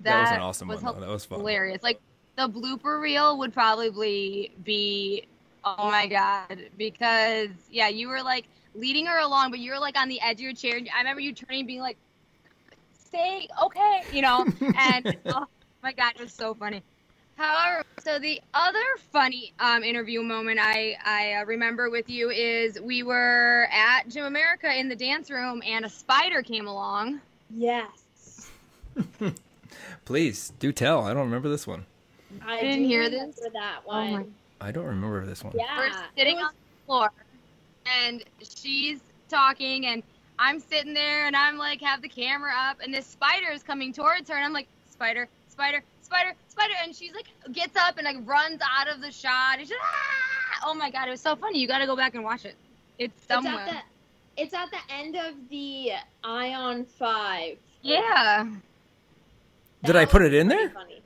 [0.02, 1.00] that, that was an awesome was one.
[1.00, 1.40] That was fun.
[1.40, 1.84] Hilarious.
[1.84, 2.02] Like
[2.36, 5.28] the blooper reel would probably be
[5.64, 6.70] Oh my god!
[6.78, 8.46] Because yeah, you were like
[8.76, 10.80] leading her along, but you were like on the edge of your chair.
[10.94, 11.98] I remember you turning, being like,
[12.98, 14.46] "Stay okay," you know.
[14.76, 15.46] And oh
[15.84, 16.82] my god, it was so funny.
[17.36, 22.80] However, so the other funny um, interview moment I I uh, remember with you is
[22.80, 27.22] we were at Gym America in the dance room, and a spider came along.
[27.50, 28.52] Yes.
[30.06, 31.06] Please do tell.
[31.06, 31.86] I don't remember this one.
[32.46, 33.40] I didn't hear this.
[33.54, 34.08] That one.
[34.08, 34.26] Oh my
[34.62, 35.54] I don't remember this one.
[35.56, 36.46] Yeah, we're sitting was...
[36.46, 37.12] on the floor,
[37.86, 40.04] and she's talking, and
[40.38, 43.94] I'm sitting there, and I'm like, have the camera up, and this spider is coming
[43.94, 48.06] towards her, and I'm like, spider, spider, spider, spider, and she's like, gets up and
[48.06, 49.60] like runs out of the shot.
[49.60, 50.66] And she's, ah!
[50.66, 51.60] Oh my god, it was so funny.
[51.60, 52.56] You got to go back and watch it.
[52.98, 53.54] It's somewhere.
[53.54, 53.84] It's at
[54.36, 55.92] the, it's at the end of the
[56.24, 57.58] Ion Five.
[57.82, 58.48] Yeah.
[59.84, 60.70] Did I put it in there?
[60.70, 61.02] Funny.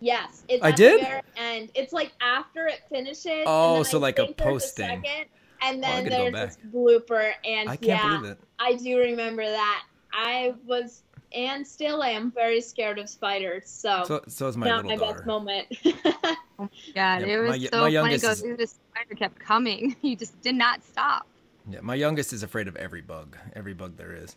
[0.00, 1.06] Yes, it's I did.
[1.36, 3.44] And it's like after it finishes.
[3.46, 5.02] Oh, so I like a posting.
[5.02, 5.26] Second,
[5.60, 8.38] and oh, then there's this blooper, and I can't yeah, believe it.
[8.58, 9.84] I do remember that.
[10.12, 11.02] I was
[11.34, 13.68] and still am very scared of spiders.
[13.68, 15.14] So so, so is my not my daughter.
[15.14, 15.66] best moment.
[15.84, 18.18] oh my god, it was my, so my funny.
[18.18, 19.96] Go through this spider kept coming.
[20.02, 21.26] You just did not stop.
[21.70, 24.36] Yeah, my youngest is afraid of every bug, every bug there is.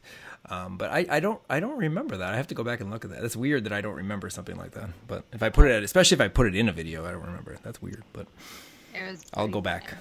[0.50, 2.34] Um, but I, I don't I don't remember that.
[2.34, 3.24] I have to go back and look at that.
[3.24, 4.90] It's weird that I don't remember something like that.
[5.08, 7.12] But if I put it, at, especially if I put it in a video, I
[7.12, 7.58] don't remember.
[7.64, 8.04] That's weird.
[8.12, 8.28] But
[9.34, 9.94] I'll go back.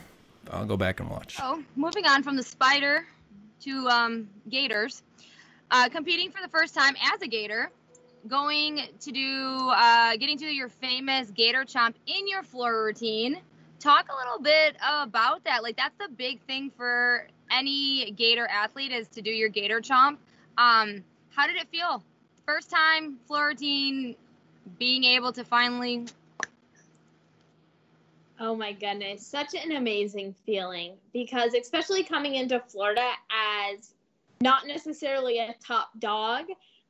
[0.50, 1.36] I'll go back and watch.
[1.40, 3.06] Oh, moving on from the spider
[3.60, 5.02] to um, gators.
[5.70, 7.70] Uh, competing for the first time as a gator,
[8.26, 13.40] going to do uh, getting to your famous gator chomp in your floor routine
[13.80, 15.62] talk a little bit about that.
[15.62, 20.18] Like that's the big thing for any Gator athlete is to do your Gator chomp.
[20.58, 22.02] Um, how did it feel?
[22.46, 24.14] First time floor routine,
[24.78, 26.06] being able to finally.
[28.38, 33.94] Oh my goodness, such an amazing feeling because especially coming into Florida as
[34.40, 36.46] not necessarily a top dog,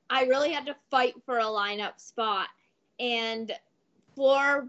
[0.08, 2.48] I really had to fight for a lineup spot.
[3.00, 3.52] And
[4.14, 4.68] floor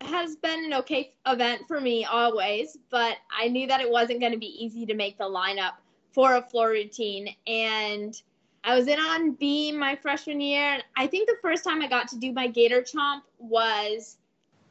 [0.00, 4.32] has been an okay event for me always, but I knew that it wasn't going
[4.32, 5.72] to be easy to make the lineup
[6.12, 7.34] for a floor routine.
[7.46, 8.20] And
[8.64, 10.74] I was in on beam my freshman year.
[10.74, 14.18] And I think the first time I got to do my gator chomp was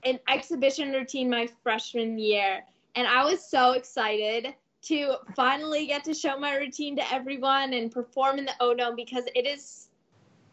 [0.04, 2.64] an exhibition routine my freshman year.
[2.96, 7.92] And I was so excited to finally get to show my routine to everyone and
[7.92, 9.90] perform in the O because it is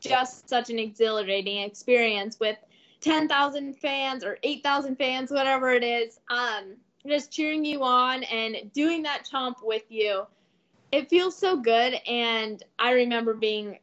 [0.00, 2.56] just such an exhilarating experience with–
[3.02, 9.02] 10,000 fans or 8,000 fans, whatever it is, um, just cheering you on and doing
[9.02, 10.26] that chomp with you.
[10.92, 11.94] It feels so good.
[12.06, 13.78] And I remember being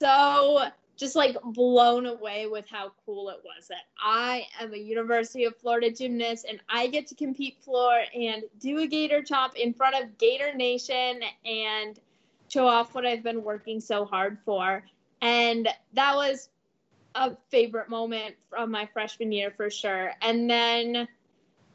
[0.00, 5.44] so just like blown away with how cool it was that I am a University
[5.44, 9.72] of Florida gymnast and I get to compete floor and do a Gator chomp in
[9.72, 12.00] front of Gator Nation and
[12.48, 14.82] show off what I've been working so hard for.
[15.22, 16.48] And that was
[17.18, 20.12] a favorite moment from my freshman year for sure.
[20.22, 21.08] And then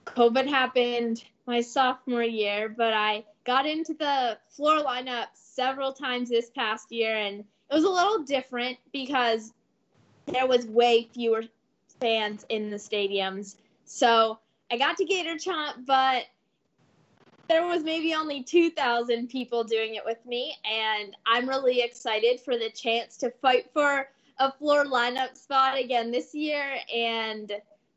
[0.06, 6.50] COVID happened my sophomore year, but I got into the floor lineup several times this
[6.50, 9.52] past year and it was a little different because
[10.28, 11.44] there was way fewer
[12.00, 13.56] fans in the stadiums.
[13.86, 14.40] So
[14.72, 16.24] I got to Gator Chomp, but
[17.50, 22.58] there was maybe only 2,000 people doing it with me, and I'm really excited for
[22.58, 24.08] the chance to fight for
[24.44, 27.54] a floor lineup spot again this year and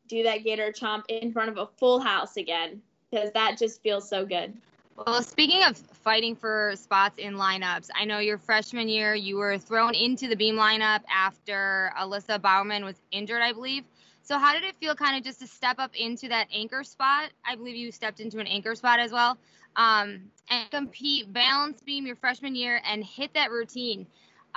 [0.07, 2.81] do that Gator Chomp in front of a full house again
[3.11, 4.53] because that just feels so good.
[4.95, 9.57] Well, speaking of fighting for spots in lineups, I know your freshman year you were
[9.57, 13.83] thrown into the beam lineup after Alyssa Baumann was injured, I believe.
[14.23, 17.29] So how did it feel kind of just to step up into that anchor spot?
[17.45, 19.37] I believe you stepped into an anchor spot as well.
[19.75, 24.07] Um, and compete balance beam your freshman year and hit that routine.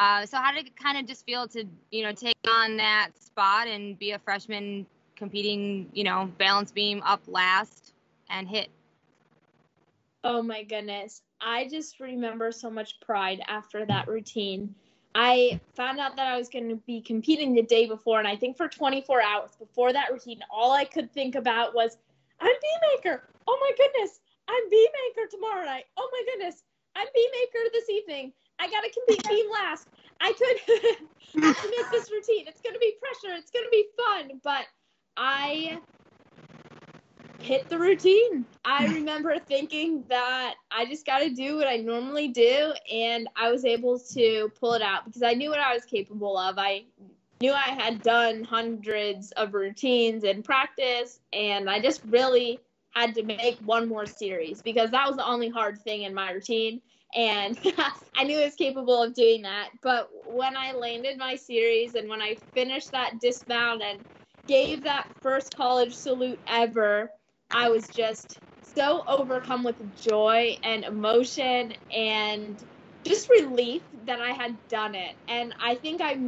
[0.00, 3.10] Uh, so how did it kind of just feel to, you know, take on that
[3.20, 7.92] spot and be a freshman competing, you know, balance beam up last
[8.30, 8.70] and hit?
[10.24, 11.20] Oh my goodness.
[11.38, 14.74] I just remember so much pride after that routine.
[15.14, 18.36] I found out that I was going to be competing the day before, and I
[18.36, 21.98] think for 24 hours before that routine, all I could think about was,
[22.40, 22.48] I'm
[22.96, 23.22] anchor.
[23.46, 25.84] Oh my goodness, I'm anchor tomorrow night.
[25.98, 26.62] Oh my goodness,
[26.96, 28.32] I'm anchor this evening.
[28.60, 29.88] I got to compete beam last.
[30.20, 32.46] I could have to make this routine.
[32.46, 33.34] It's going to be pressure.
[33.36, 34.66] It's going to be fun, but
[35.16, 35.78] I
[37.40, 38.44] hit the routine.
[38.64, 43.50] I remember thinking that I just got to do what I normally do, and I
[43.50, 46.56] was able to pull it out because I knew what I was capable of.
[46.58, 46.84] I
[47.40, 53.22] knew I had done hundreds of routines in practice, and I just really had to
[53.22, 56.82] make one more series because that was the only hard thing in my routine.
[57.14, 57.58] And
[58.16, 59.70] I knew I was capable of doing that.
[59.82, 64.04] But when I landed my series and when I finished that dismount and
[64.48, 67.10] gave that first college salute ever,
[67.50, 72.62] I was just so overcome with joy and emotion and
[73.06, 75.14] just relief that I had done it.
[75.28, 76.18] And I think I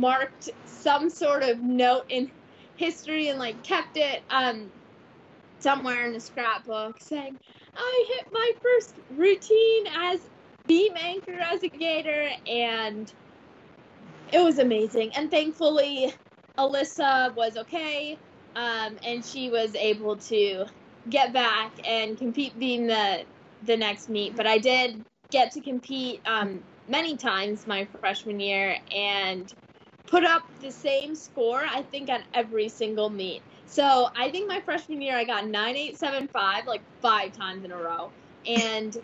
[0.00, 2.30] marked some sort of note in
[2.76, 4.72] history and like kept it um
[5.60, 7.38] somewhere in a scrapbook saying
[7.76, 10.20] I hit my first routine as
[10.66, 13.12] beam anchor as a gator and
[14.32, 16.12] it was amazing and thankfully
[16.58, 18.18] Alyssa was okay
[18.56, 20.66] um, and she was able to
[21.08, 23.24] get back and compete being the
[23.62, 24.36] the next meet.
[24.36, 29.52] But I did get to compete um, many times my freshman year and
[30.06, 31.62] put up the same score.
[31.64, 33.42] I think on every single meet.
[33.66, 37.64] So I think my freshman year I got nine eight seven five like five times
[37.64, 38.10] in a row,
[38.46, 38.96] and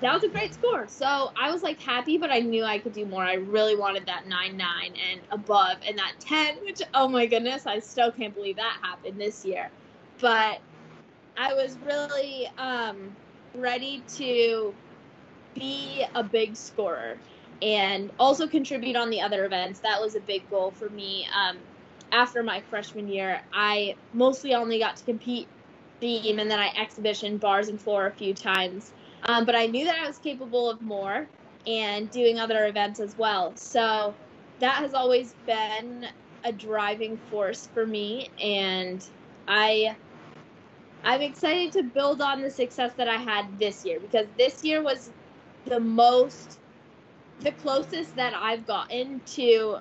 [0.00, 0.86] that was a great score.
[0.88, 3.24] So I was like happy, but I knew I could do more.
[3.24, 7.66] I really wanted that 9 9 and above, and that 10, which, oh my goodness,
[7.66, 9.70] I still can't believe that happened this year.
[10.20, 10.60] But
[11.36, 13.16] I was really um,
[13.54, 14.74] ready to
[15.54, 17.16] be a big scorer
[17.62, 19.80] and also contribute on the other events.
[19.80, 21.26] That was a big goal for me.
[21.34, 21.56] Um,
[22.12, 25.48] after my freshman year, I mostly only got to compete
[26.00, 28.92] beam and then I exhibition bars and floor a few times.
[29.22, 31.28] Um, but I knew that I was capable of more
[31.66, 33.56] and doing other events as well.
[33.56, 34.16] So
[34.60, 36.06] that has always been
[36.44, 39.02] a driving force for me and
[39.48, 39.96] I
[41.04, 44.82] I'm excited to build on the success that I had this year because this year
[44.82, 45.12] was
[45.64, 46.58] the most
[47.40, 49.78] the closest that I've gotten to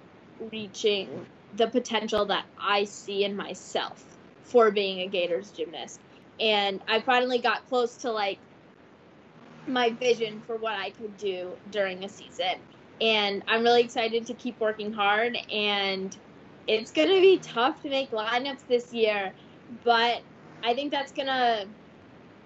[0.52, 4.04] reaching the potential that I see in myself
[4.44, 6.00] for being a Gators gymnast.
[6.39, 8.39] And I finally got close to like
[9.68, 12.56] my vision for what I could do during a season.
[13.02, 15.38] And I'm really excited to keep working hard.
[15.52, 16.15] And
[16.68, 19.34] it's going to be tough to make lineups this year,
[19.84, 20.22] but
[20.63, 21.68] I think that's going to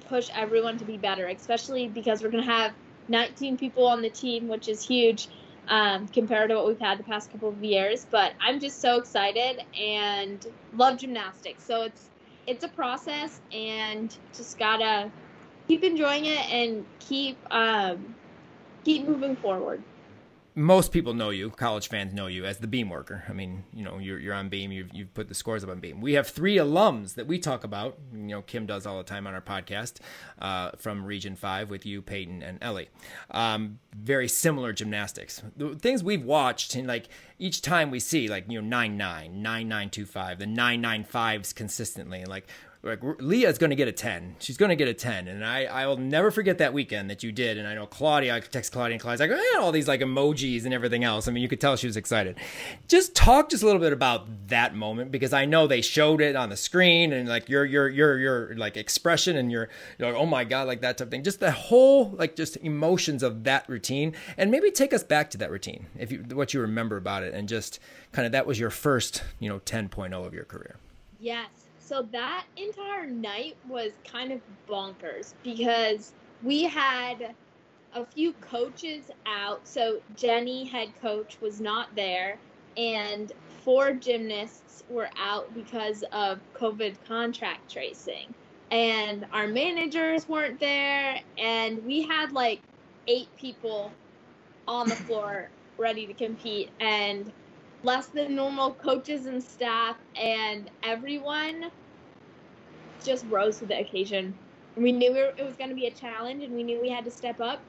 [0.07, 2.73] push everyone to be better, especially because we're going to have
[3.07, 5.29] 19 people on the team, which is huge
[5.69, 8.05] um, compared to what we've had the past couple of years.
[8.11, 11.65] But I'm just so excited and love gymnastics.
[11.65, 12.09] So it's
[12.47, 15.11] it's a process, and just gotta
[15.67, 18.15] keep enjoying it and keep um,
[18.85, 19.85] keep moving forward.
[20.59, 23.23] Most people know you, college fans know you as the beam worker.
[23.29, 24.73] I mean, you know, you're, you're on beam.
[24.73, 26.01] You've, you've put the scores up on beam.
[26.01, 27.97] We have three alums that we talk about.
[28.11, 30.01] You know, Kim does all the time on our podcast
[30.37, 32.89] uh, from Region Five with you, Peyton and Ellie.
[33.31, 35.41] Um, very similar gymnastics.
[35.55, 37.07] The things we've watched, and like
[37.37, 40.81] each time we see, like you know, nine nine, nine nine two five, the nine
[40.81, 42.49] nine fives consistently, and like
[42.81, 44.37] like Leah's going to get a 10.
[44.39, 45.27] She's going to get a 10.
[45.27, 47.57] And I, I will never forget that weekend that you did.
[47.57, 50.63] And I know Claudia, I text Claudia and Claudia's like, eh, all these like emojis
[50.63, 51.27] and everything else.
[51.27, 52.37] I mean, you could tell she was excited.
[52.87, 56.37] Just talk just a little bit about that moment because I know they showed it
[56.37, 59.67] on the screen and like your, your, your, your like expression and your,
[59.99, 61.23] like, oh my God, like that type of thing.
[61.23, 65.37] Just the whole, like just emotions of that routine and maybe take us back to
[65.39, 67.79] that routine if you, what you remember about it and just
[68.13, 70.77] kind of that was your first, you know, 10.0 of your career.
[71.19, 71.68] Yes.
[71.89, 76.13] So that entire night was kind of bonkers because
[76.43, 77.33] we had
[77.95, 79.67] a few coaches out.
[79.67, 82.37] So Jenny, head coach, was not there,
[82.77, 83.31] and
[83.63, 88.35] four gymnasts were out because of COVID contract tracing.
[88.69, 92.61] And our managers weren't there, and we had like
[93.07, 93.91] eight people
[94.67, 97.33] on the floor ready to compete, and
[97.83, 101.71] less than normal coaches and staff, and everyone
[103.03, 104.35] just rose to the occasion.
[104.75, 107.11] We knew it was going to be a challenge, and we knew we had to
[107.11, 107.63] step up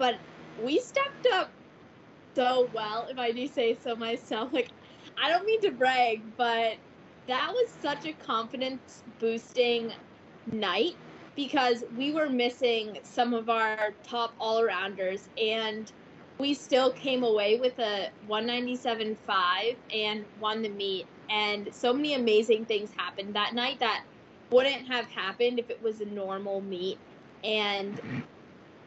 [0.00, 0.14] but
[0.56, 1.52] we stepped up
[2.36, 4.52] so well, if I do say so myself.
[4.52, 4.70] Like,
[5.22, 6.78] I don't mean to brag, but
[7.28, 9.92] that was such a confidence boosting
[10.46, 10.94] night
[11.36, 15.92] because we were missing some of our top all arounders and
[16.40, 19.18] we still came away with a 197.5
[19.94, 21.06] and won the meet.
[21.30, 24.00] And so many amazing things happened that night that
[24.50, 26.98] wouldn't have happened if it was a normal meet.
[27.44, 28.00] And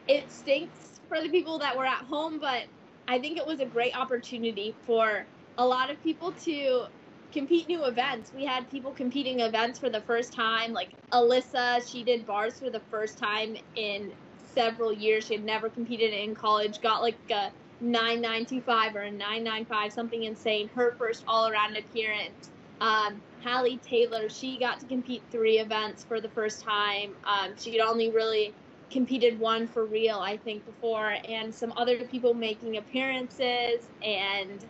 [0.08, 2.64] it stinks for the people that were at home, but
[3.08, 5.26] I think it was a great opportunity for
[5.56, 6.84] a lot of people to
[7.32, 8.32] compete new events.
[8.32, 12.70] We had people competing events for the first time, like Alyssa, she did bars for
[12.70, 14.12] the first time in
[14.54, 15.26] several years.
[15.26, 17.50] She had never competed in college, got like a
[17.80, 20.70] 9925 or a 995, something insane.
[20.74, 22.50] Her first all around appearance.
[22.80, 27.14] Um, Hallie Taylor, she got to compete three events for the first time.
[27.24, 28.54] Um, she had only really
[28.90, 33.86] competed one for real, I think, before, and some other people making appearances.
[34.02, 34.64] And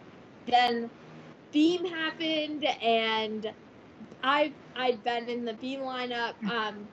[0.47, 0.91] then
[1.53, 3.53] Beam happened, and
[4.23, 6.89] I've I'd been in the Beam lineup um,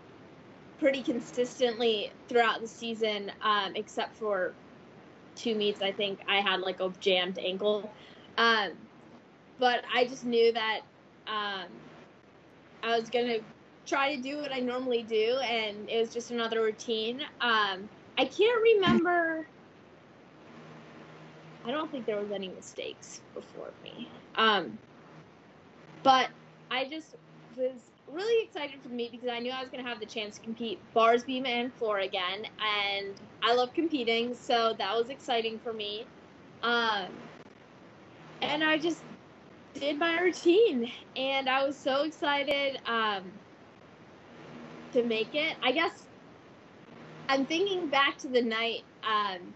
[0.82, 4.56] pretty consistently throughout the season, um, except for
[5.36, 5.82] two meets.
[5.82, 7.94] I think I had like a jammed ankle,
[8.38, 8.72] um,
[9.60, 10.82] but I just knew that
[11.28, 11.68] um,
[12.82, 13.38] I was gonna
[13.86, 17.22] try to do what I normally do, and it was just another routine.
[17.42, 19.46] Um, I can't remember.
[21.64, 24.10] I don't think there was any mistakes before me.
[24.36, 24.80] Um,
[26.02, 26.30] but
[26.72, 27.16] I just
[27.56, 30.36] was really excited for me because I knew I was going to have the chance
[30.36, 35.59] to compete bars, beam, and floor again, and I love competing, so that was exciting
[35.59, 36.05] for me.
[36.64, 37.07] Um,
[38.41, 39.03] and I just
[39.74, 42.80] did my routine, and I was so excited.
[42.86, 43.32] Um,
[44.93, 45.55] to make it.
[45.64, 46.07] I guess
[47.30, 49.55] I'm thinking back to the night um,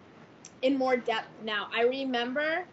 [0.62, 1.68] in more depth now.
[1.76, 2.68] I remember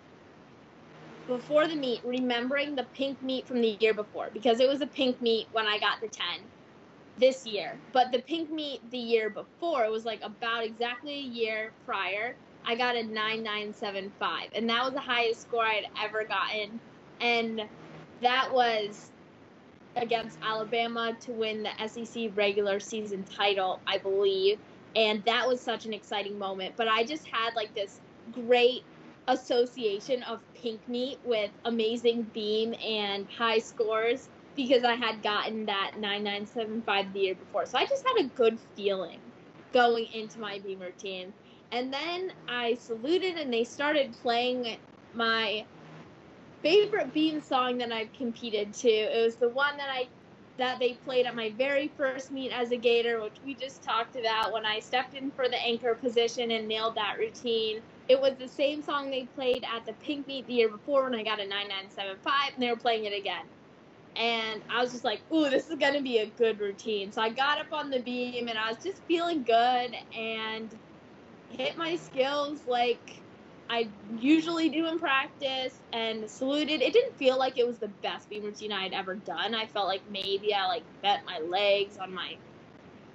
[1.26, 4.86] before the meet, remembering the pink meet from the year before because it was a
[4.86, 6.50] pink meet when I got the 10
[7.16, 7.82] this year.
[7.92, 12.38] But the pink meet the year before, it was like about exactly a year prior.
[12.64, 16.80] I got a 9975, and that was the highest score I'd ever gotten.
[17.20, 17.62] And
[18.20, 19.12] that was
[19.96, 24.58] against Alabama to win the SEC regular season title, I believe.
[24.94, 26.74] And that was such an exciting moment.
[26.76, 28.00] But I just had like this
[28.30, 28.82] great
[29.28, 35.92] association of pink meet with amazing beam and high scores because I had gotten that
[35.98, 37.66] 9975 the year before.
[37.66, 39.18] So I just had a good feeling
[39.72, 41.32] going into my beam routine.
[41.70, 44.76] And then I saluted and they started playing
[45.14, 45.64] my
[46.62, 48.88] favorite Beam song that I've competed to.
[48.88, 50.08] It was the one that I
[50.58, 54.16] that they played at my very first meet as a Gator, which we just talked
[54.16, 57.80] about when I stepped in for the anchor position and nailed that routine.
[58.12, 61.16] It was the same song they played at the pink meet the year before when
[61.16, 63.46] I got a 9975, and they were playing it again.
[64.16, 67.12] And I was just like, ooh, this is going to be a good routine.
[67.12, 70.74] So I got up on the beam and I was just feeling good and
[71.50, 73.24] hit my skills like
[73.70, 76.82] I usually do in practice and saluted.
[76.82, 79.54] It didn't feel like it was the best beam routine I had ever done.
[79.54, 82.38] I felt like maybe I like bent my legs on my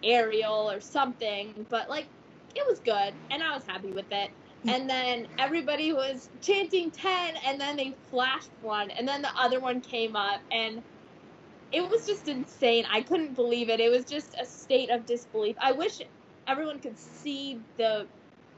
[0.03, 2.09] aerial or something, but like
[2.55, 4.31] it was good and I was happy with it.
[4.67, 9.59] And then everybody was chanting 10 and then they flashed one and then the other
[9.59, 10.83] one came up and
[11.71, 12.85] it was just insane.
[12.91, 13.79] I couldn't believe it.
[13.81, 15.57] It was just a state of disbelief.
[15.61, 16.01] I wish
[16.47, 18.09] everyone could see the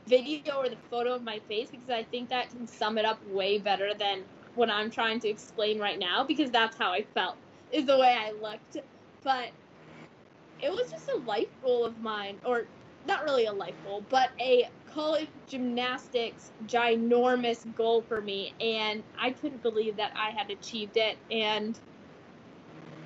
[0.08, 3.20] video or the photo of my face because I think that can sum it up
[3.24, 7.38] way better than what I'm trying to explain right now because that's how I felt
[7.72, 8.78] is the way I looked.
[9.24, 9.52] But
[10.60, 12.70] it was just a life goal of mine, or
[13.06, 14.66] not really a life goal, but a
[15.00, 18.54] college gymnastics ginormous goal for me.
[18.60, 21.18] And I couldn't believe that I had achieved it.
[21.32, 21.80] And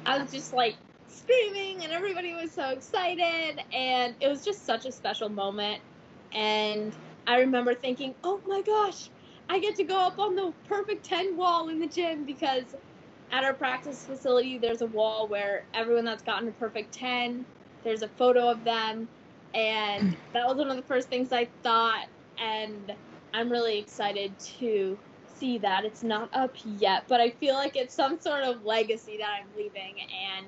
[0.06, 0.78] I was just like
[1.08, 3.60] screaming, and everybody was so excited.
[3.72, 5.82] And it was just such a special moment.
[6.34, 9.12] And I remember thinking, oh my gosh,
[9.50, 12.74] I get to go up on the perfect 10 wall in the gym because
[13.32, 17.46] at our practice facility, there's a wall where everyone that's gotten a perfect 10,
[17.84, 19.10] there's a photo of them.
[19.54, 22.08] And that was one of the first things I thought.
[22.40, 22.94] And
[23.34, 24.98] I'm really excited to
[25.36, 25.86] see that.
[25.86, 29.48] It's not up yet, but I feel like it's some sort of legacy that I'm
[29.58, 29.96] leaving.
[30.36, 30.48] And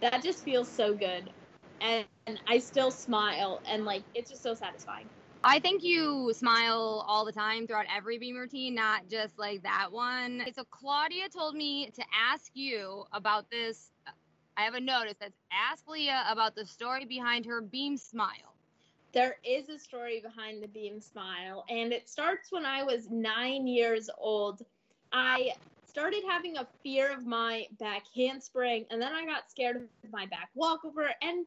[0.00, 1.30] that just feels so good.
[1.80, 5.06] And, and I still smile, and like, it's just so satisfying.
[5.46, 9.92] I think you smile all the time throughout every beam routine, not just like that
[9.92, 10.42] one.
[10.54, 13.90] So Claudia told me to ask you about this.
[14.56, 18.54] I have a notice that says ask Leah about the story behind her beam smile.
[19.12, 23.66] There is a story behind the beam smile, and it starts when I was nine
[23.66, 24.64] years old.
[25.12, 25.52] I
[25.86, 29.82] started having a fear of my back handspring, and then I got scared of
[30.12, 31.46] my back walkover, and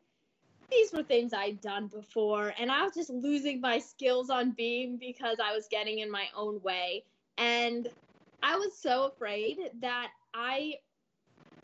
[0.69, 4.97] these were things I'd done before, and I was just losing my skills on beam
[4.97, 7.03] because I was getting in my own way.
[7.37, 7.87] And
[8.43, 10.75] I was so afraid that I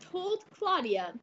[0.00, 1.14] told Claudia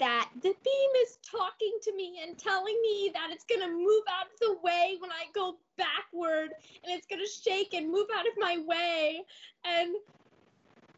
[0.00, 4.02] that the beam is talking to me and telling me that it's going to move
[4.08, 6.50] out of the way when I go backward
[6.82, 9.22] and it's going to shake and move out of my way.
[9.64, 9.94] And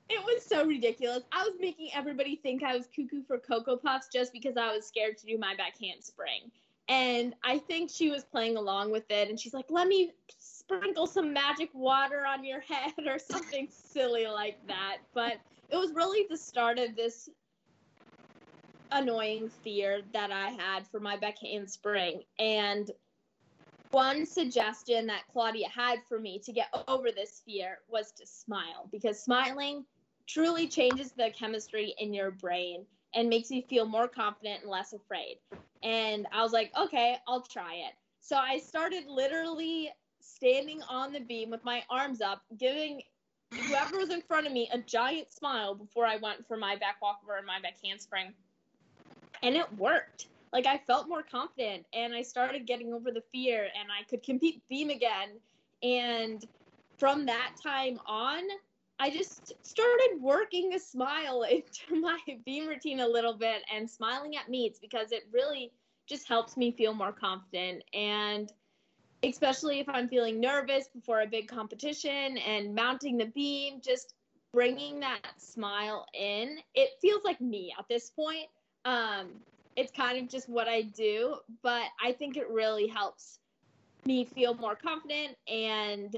[0.08, 1.24] it was so ridiculous.
[1.32, 4.86] I was making everybody think I was cuckoo for Cocoa Puffs just because I was
[4.86, 6.50] scared to do my back handspring.
[6.88, 9.28] And I think she was playing along with it.
[9.28, 14.26] And she's like, let me sprinkle some magic water on your head or something silly
[14.26, 14.98] like that.
[15.12, 15.38] But
[15.70, 17.28] it was really the start of this
[18.92, 22.22] annoying fear that I had for my back handspring.
[22.38, 22.90] And
[23.90, 28.88] one suggestion that Claudia had for me to get over this fear was to smile
[28.90, 29.84] because smiling
[30.26, 34.94] truly changes the chemistry in your brain and makes you feel more confident and less
[34.94, 35.36] afraid.
[35.82, 37.92] And I was like, okay, I'll try it.
[38.20, 39.90] So I started literally
[40.20, 43.02] standing on the beam with my arms up, giving
[43.52, 47.02] whoever was in front of me a giant smile before I went for my back
[47.02, 48.32] walkover and my back handspring.
[49.42, 53.62] And it worked like I felt more confident and I started getting over the fear
[53.62, 55.30] and I could compete beam again.
[55.82, 56.44] And
[56.98, 58.42] from that time on,
[58.98, 64.36] I just started working a smile into my beam routine a little bit and smiling
[64.36, 65.72] at meets because it really
[66.06, 67.82] just helps me feel more confident.
[67.94, 68.52] And
[69.22, 74.14] especially if I'm feeling nervous before a big competition and mounting the beam, just
[74.52, 78.48] bringing that smile in, it feels like me at this point.
[78.84, 79.28] Um,
[79.76, 83.38] it's kind of just what I do, but I think it really helps
[84.04, 86.16] me feel more confident and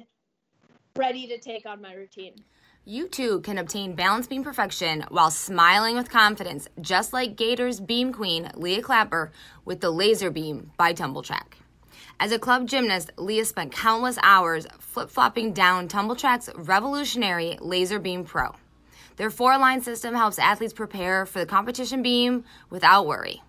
[0.97, 2.35] ready to take on my routine.
[2.87, 8.13] You too can obtain balance beam perfection while smiling with confidence, just like Gator's beam
[8.13, 9.33] queen, Leah Clapper,
[9.65, 11.55] with the Laser Beam by Tumbl Trak.
[12.21, 17.99] As a club gymnast, Leah spent countless hours flip flopping down Tumbl Trak's revolutionary Laser
[17.99, 18.55] Beam Pro.
[19.17, 23.43] Their four line system helps athletes prepare for the competition beam without worry.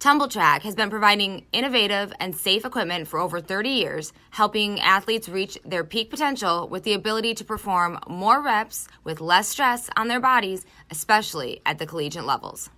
[0.00, 5.30] Tumbl Trak has been providing innovative and safe equipment for over 30 years, helping athletes
[5.30, 10.08] reach their peak potential with the ability to perform more reps with less stress on
[10.08, 12.68] their bodies, especially at the collegiate levels.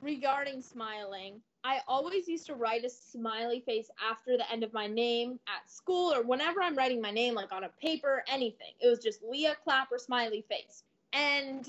[0.00, 4.86] regarding smiling, I always used to write a smiley face after the end of my
[4.86, 8.72] name at school or whenever I'm writing my name, like on a paper, anything.
[8.80, 10.84] It was just Leah Clapper smiley face.
[11.12, 11.66] And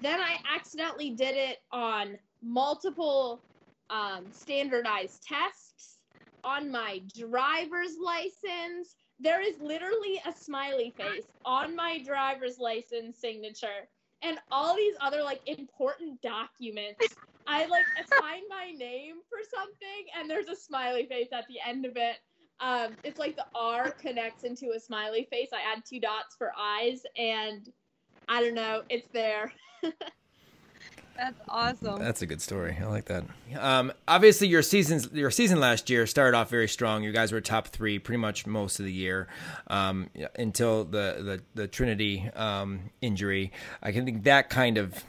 [0.00, 3.42] then I accidentally did it on multiple
[3.90, 5.98] um, standardized tests,
[6.42, 8.96] on my driver's license.
[9.20, 13.88] There is literally a smiley face on my driver's license signature
[14.22, 17.06] and all these other like important documents.
[17.46, 21.84] I like assign my name for something and there's a smiley face at the end
[21.84, 22.16] of it.
[22.60, 25.48] Um, it's like the R connects into a smiley face.
[25.52, 27.70] I add two dots for eyes and
[28.28, 29.52] I don't know, it's there.
[31.20, 31.98] That's awesome.
[31.98, 32.78] That's a good story.
[32.80, 33.24] I like that.
[33.58, 37.02] Um, obviously, your seasons, your season last year started off very strong.
[37.02, 39.28] You guys were top three pretty much most of the year
[39.66, 43.52] um, until the the, the Trinity um, injury.
[43.82, 45.04] I can think that kind of.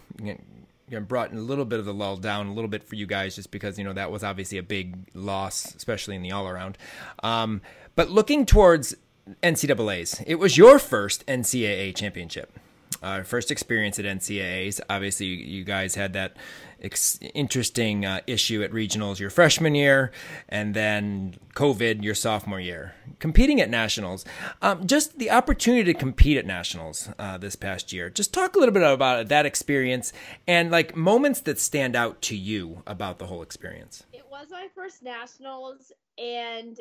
[0.99, 3.51] Brought a little bit of the lull down a little bit for you guys just
[3.51, 6.77] because you know that was obviously a big loss especially in the all around.
[7.23, 7.61] Um,
[7.95, 8.95] but looking towards
[9.43, 12.59] ncaa's it was your first ncaa championship
[13.01, 14.79] uh, first experience at NCAAs.
[14.89, 16.37] Obviously, you guys had that
[16.81, 20.11] ex- interesting uh, issue at regionals your freshman year,
[20.49, 22.95] and then COVID your sophomore year.
[23.19, 24.25] Competing at nationals,
[24.61, 28.09] um, just the opportunity to compete at nationals uh, this past year.
[28.09, 30.13] Just talk a little bit about that experience
[30.47, 34.03] and like moments that stand out to you about the whole experience.
[34.13, 36.79] It was my first nationals, and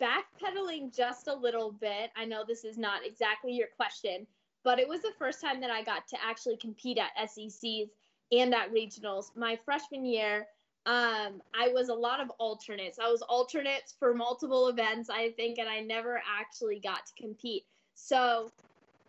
[0.00, 2.10] backpedaling just a little bit.
[2.16, 4.26] I know this is not exactly your question
[4.64, 7.88] but it was the first time that I got to actually compete at SECs
[8.32, 9.34] and at regionals.
[9.36, 10.46] My freshman year,
[10.86, 12.98] um, I was a lot of alternates.
[12.98, 17.64] I was alternates for multiple events, I think, and I never actually got to compete.
[17.94, 18.50] So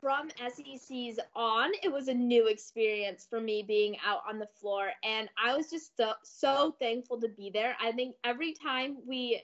[0.02, 4.92] from SECs on, it was a new experience for me being out on the floor,
[5.04, 7.76] and I was just so, so thankful to be there.
[7.82, 9.42] I think every time we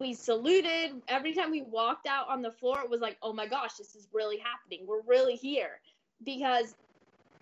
[0.00, 1.02] we saluted.
[1.06, 3.94] Every time we walked out on the floor it was like oh my gosh this
[3.94, 4.86] is really happening.
[4.86, 5.80] We're really here
[6.24, 6.74] because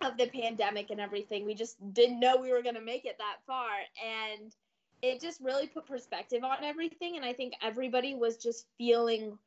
[0.02, 1.46] of the pandemic and everything.
[1.46, 3.70] We just didn't know we were going to make it that far.
[4.04, 4.54] And
[5.02, 7.16] it just really put perspective on everything.
[7.16, 9.38] And i think everybody was just feeling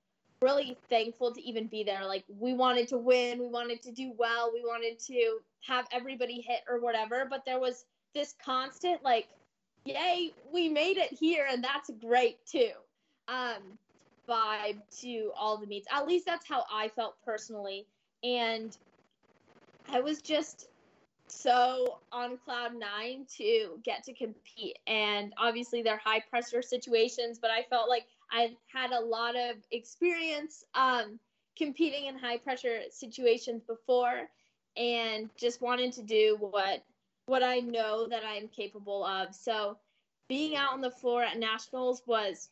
[0.42, 2.06] really thankful to even be there.
[2.06, 3.40] Like we wanted to win.
[3.40, 4.52] We wanted to do well.
[4.54, 7.28] We wanted to have everybody hit or whatever.
[7.30, 7.86] But there was
[8.16, 9.28] this constant like
[9.86, 11.48] yay we made it here.
[11.50, 12.72] And that's great too
[13.32, 13.62] um,
[14.30, 15.88] vibe to all the meets.
[15.92, 17.86] At least that's how I felt personally.
[18.24, 18.78] And
[19.90, 20.68] I was just
[21.28, 24.78] so on cloud nine to get to compete.
[24.86, 29.56] And obviously, they're high pressure situations, but I felt like I had a lot of
[29.72, 31.20] experience um,
[31.58, 34.28] competing in high pressure situations before
[34.78, 36.84] and just wanted to do what
[37.26, 39.34] what I know that I'm capable of.
[39.34, 39.78] So
[40.28, 42.50] being out on the floor at nationals was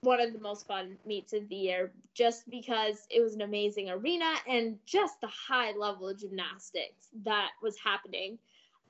[0.00, 3.90] one of the most fun meets of the year just because it was an amazing
[3.90, 8.38] arena and just the high level of gymnastics that was happening.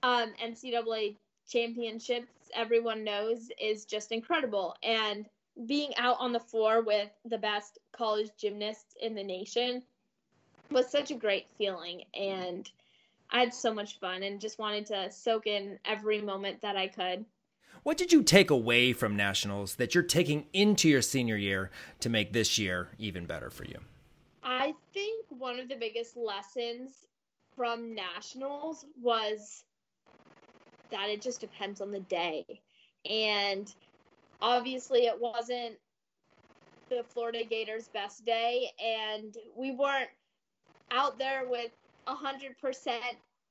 [0.03, 1.17] Um, NCAA
[1.49, 4.77] championships, everyone knows, is just incredible.
[4.83, 5.27] And
[5.67, 9.83] being out on the floor with the best college gymnasts in the nation
[10.71, 12.03] was such a great feeling.
[12.15, 12.71] And
[13.31, 16.89] I had so much fun and just wanted to soak in every moment that I
[16.89, 17.25] could.
[17.83, 21.71] What did you take away from nationals that you're taking into your senior year
[22.01, 23.79] to make this year even better for you?
[24.43, 27.07] I think one of the biggest lessons
[27.57, 29.65] from nationals was
[30.91, 32.45] that it just depends on the day.
[33.09, 33.73] And
[34.41, 35.77] obviously, it wasn't
[36.89, 40.11] the Florida Gators' best day, and we weren't
[40.91, 41.71] out there with
[42.07, 42.99] 100%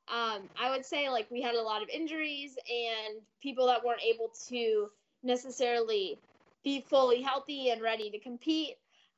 [0.07, 4.03] um, I would say like we had a lot of injuries and people that weren't
[4.03, 4.87] able to
[5.23, 6.21] necessarily
[6.63, 8.75] be fully healthy and ready to compete.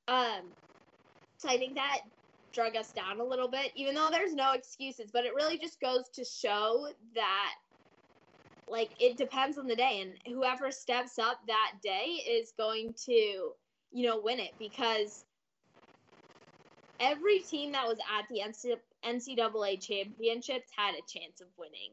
[0.07, 0.53] Um,
[1.37, 1.99] so I think that
[2.53, 5.11] drug us down a little bit, even though there's no excuses.
[5.11, 7.53] But it really just goes to show that
[8.67, 13.51] like it depends on the day, and whoever steps up that day is going to
[13.91, 15.25] you know win it because
[16.99, 18.41] every team that was at the
[19.05, 21.91] NCAA championships had a chance of winning.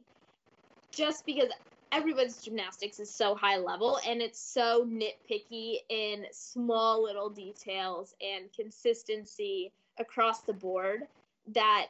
[0.93, 1.49] Just because
[1.93, 8.53] everybody's gymnastics is so high level and it's so nitpicky in small little details and
[8.53, 11.03] consistency across the board
[11.49, 11.87] that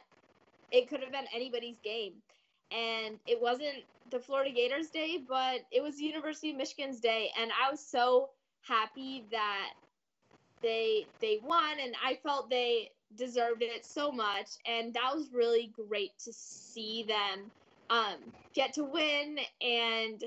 [0.71, 2.13] it could have been anybody's game.
[2.71, 7.31] And it wasn't the Florida Gators day, but it was University of Michigan's day.
[7.39, 8.29] And I was so
[8.61, 9.69] happy that
[10.61, 15.71] they they won and I felt they deserved it so much, and that was really
[15.75, 17.51] great to see them
[17.89, 18.17] um,
[18.53, 19.37] get to win.
[19.61, 20.23] And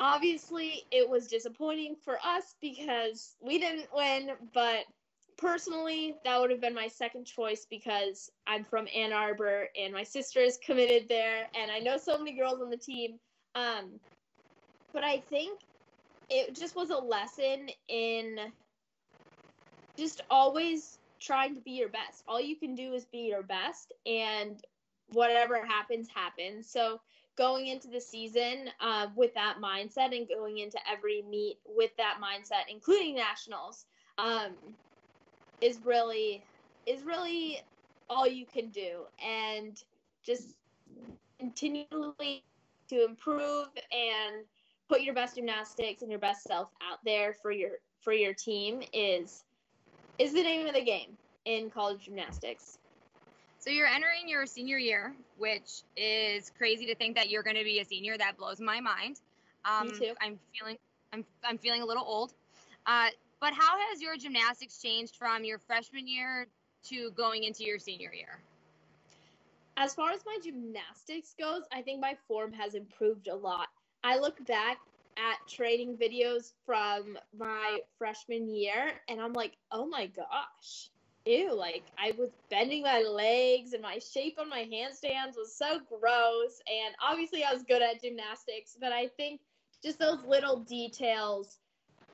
[0.00, 4.84] obviously it was disappointing for us because we didn't win, but
[5.38, 10.02] personally that would have been my second choice because I'm from Ann Arbor and my
[10.02, 13.18] sister is committed there and I know so many girls on the team.
[13.54, 14.00] Um,
[14.92, 15.60] but I think
[16.28, 18.36] it just was a lesson in
[19.96, 22.22] just always trying to be your best.
[22.26, 24.60] All you can do is be your best and
[25.12, 26.68] whatever happens happens.
[26.68, 27.00] So
[27.36, 32.18] going into the season uh, with that mindset and going into every meet with that
[32.22, 33.86] mindset, including nationals,
[34.18, 34.52] um,
[35.60, 36.42] is really
[36.86, 37.60] is really
[38.10, 39.82] all you can do, and
[40.24, 40.56] just
[41.38, 42.44] continually
[42.88, 44.44] to improve and
[44.88, 47.70] put your best gymnastics and your best self out there for your
[48.00, 49.44] for your team is
[50.22, 51.16] is the name of the game
[51.46, 52.78] in college gymnastics.
[53.58, 57.64] So you're entering your senior year, which is crazy to think that you're going to
[57.64, 58.16] be a senior.
[58.16, 59.20] That blows my mind.
[59.64, 60.14] Um, Me too.
[60.20, 60.76] I'm feeling
[61.12, 62.34] I'm I'm feeling a little old.
[62.86, 63.08] Uh,
[63.40, 66.46] but how has your gymnastics changed from your freshman year
[66.84, 68.38] to going into your senior year?
[69.76, 73.68] As far as my gymnastics goes, I think my form has improved a lot.
[74.04, 74.78] I look back
[75.16, 80.90] at training videos from my freshman year and I'm like, oh my gosh,
[81.26, 85.80] ew, like I was bending my legs and my shape on my handstands was so
[85.88, 86.60] gross.
[86.66, 89.40] And obviously, I was good at gymnastics, but I think
[89.82, 91.58] just those little details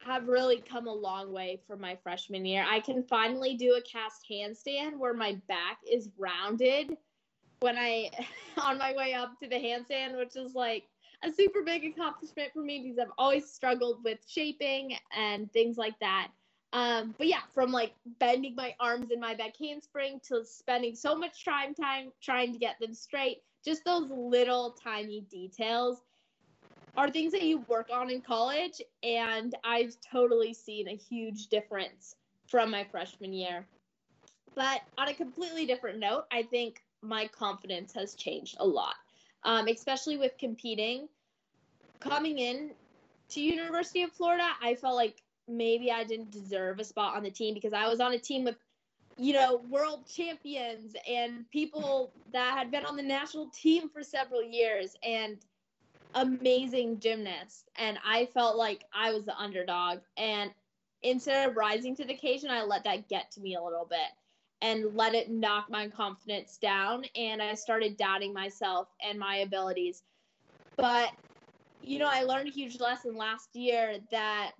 [0.04, 2.64] have really come a long way from my freshman year.
[2.68, 6.96] I can finally do a cast handstand where my back is rounded
[7.60, 8.10] when I
[8.62, 10.84] on my way up to the handstand, which is like
[11.24, 15.98] a super big accomplishment for me because I've always struggled with shaping and things like
[16.00, 16.28] that.
[16.72, 21.16] Um, but yeah, from like bending my arms in my back handspring to spending so
[21.16, 26.02] much time time trying to get them straight, just those little tiny details
[26.96, 32.16] are things that you work on in college, and I've totally seen a huge difference
[32.48, 33.66] from my freshman year.
[34.54, 38.96] But on a completely different note, I think my confidence has changed a lot,
[39.44, 41.08] um, especially with competing.
[42.00, 42.70] Coming in
[43.30, 47.30] to University of Florida, I felt like maybe I didn't deserve a spot on the
[47.30, 48.56] team because I was on a team with,
[49.16, 54.42] you know, world champions and people that had been on the national team for several
[54.42, 55.38] years and
[56.14, 57.64] amazing gymnasts.
[57.76, 59.98] And I felt like I was the underdog.
[60.16, 60.52] And
[61.02, 64.08] instead of rising to the occasion, I let that get to me a little bit
[64.62, 67.04] and let it knock my confidence down.
[67.16, 70.02] And I started doubting myself and my abilities.
[70.76, 71.10] But,
[71.82, 74.52] you know, I learned a huge lesson last year that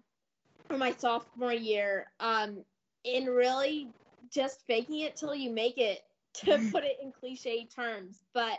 [0.66, 2.64] for my sophomore year, um,
[3.04, 3.88] in really
[4.30, 6.00] just faking it till you make it,
[6.34, 8.20] to put it in cliche terms.
[8.34, 8.58] But,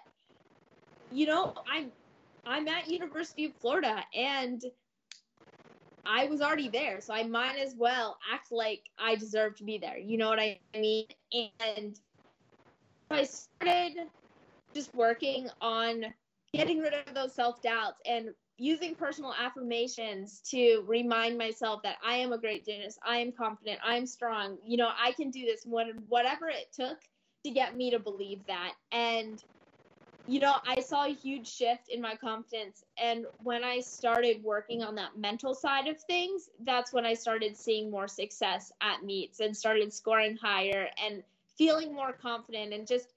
[1.11, 1.91] you know, I'm
[2.45, 4.61] I'm at University of Florida and
[6.09, 9.77] I was already there, so I might as well act like I deserve to be
[9.77, 9.97] there.
[9.97, 11.05] You know what I mean?
[11.31, 11.99] And
[13.11, 13.95] I started
[14.73, 16.05] just working on
[16.51, 22.15] getting rid of those self doubts and using personal affirmations to remind myself that I
[22.15, 24.57] am a great gymnast, I am confident, I'm strong.
[24.65, 25.63] You know, I can do this.
[25.63, 26.97] Whatever it took
[27.45, 28.73] to get me to believe that.
[28.91, 29.41] And
[30.27, 32.83] you know, I saw a huge shift in my confidence.
[33.01, 37.57] And when I started working on that mental side of things, that's when I started
[37.57, 41.23] seeing more success at meets and started scoring higher and
[41.57, 43.13] feeling more confident and just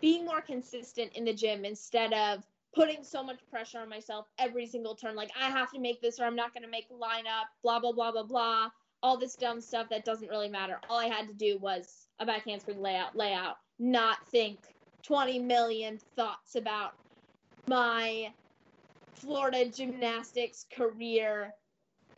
[0.00, 4.66] being more consistent in the gym instead of putting so much pressure on myself every
[4.66, 5.14] single turn.
[5.14, 7.92] Like, I have to make this or I'm not going to make lineup, blah, blah,
[7.92, 8.70] blah, blah, blah.
[9.02, 10.80] All this dumb stuff that doesn't really matter.
[10.88, 14.58] All I had to do was a back handspring layout, layout, not think
[15.02, 16.92] 20 million thoughts about
[17.66, 18.32] my
[19.14, 21.52] Florida gymnastics career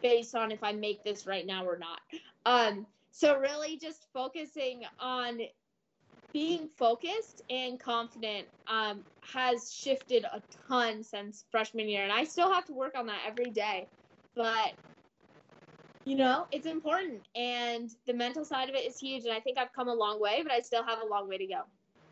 [0.03, 2.01] based on if I make this right now or not.
[2.47, 5.41] Um, so really just focusing on
[6.33, 12.53] being focused and confident um, has shifted a ton since freshman year, and I still
[12.53, 13.87] have to work on that every day.
[14.35, 14.73] But
[16.05, 19.25] you know, it's important, and the mental side of it is huge.
[19.25, 21.39] And I think I've come a long way, but I still have a long way
[21.39, 21.63] to go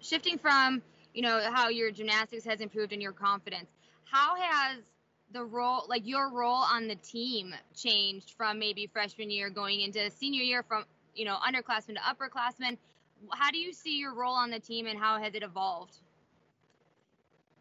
[0.03, 0.82] shifting from
[1.14, 3.68] you know how your gymnastics has improved and your confidence
[4.05, 4.78] how has
[5.32, 10.11] the role like your role on the team changed from maybe freshman year going into
[10.11, 10.84] senior year from
[11.14, 12.76] you know underclassmen to upperclassmen?
[13.30, 15.96] How do you see your role on the team and how has it evolved?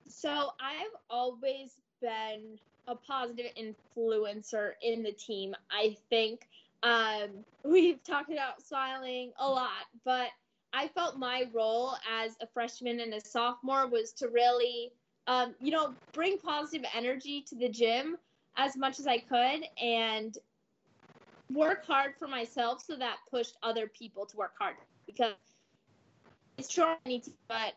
[0.08, 1.72] So i've always
[2.02, 6.48] been a positive influencer in the team i think.
[6.84, 10.30] Um, we've talked about smiling a lot but
[10.74, 14.92] I felt my role as a freshman and a sophomore was to really,
[15.28, 18.18] um, you know, bring positive energy to the gym,
[18.58, 20.38] as much as I could and
[21.54, 25.34] work hard for myself so that pushed other people to work hard because
[26.58, 27.74] it's true I need to, but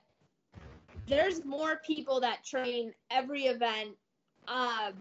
[1.07, 3.91] there's more people that train every event
[4.49, 4.95] um,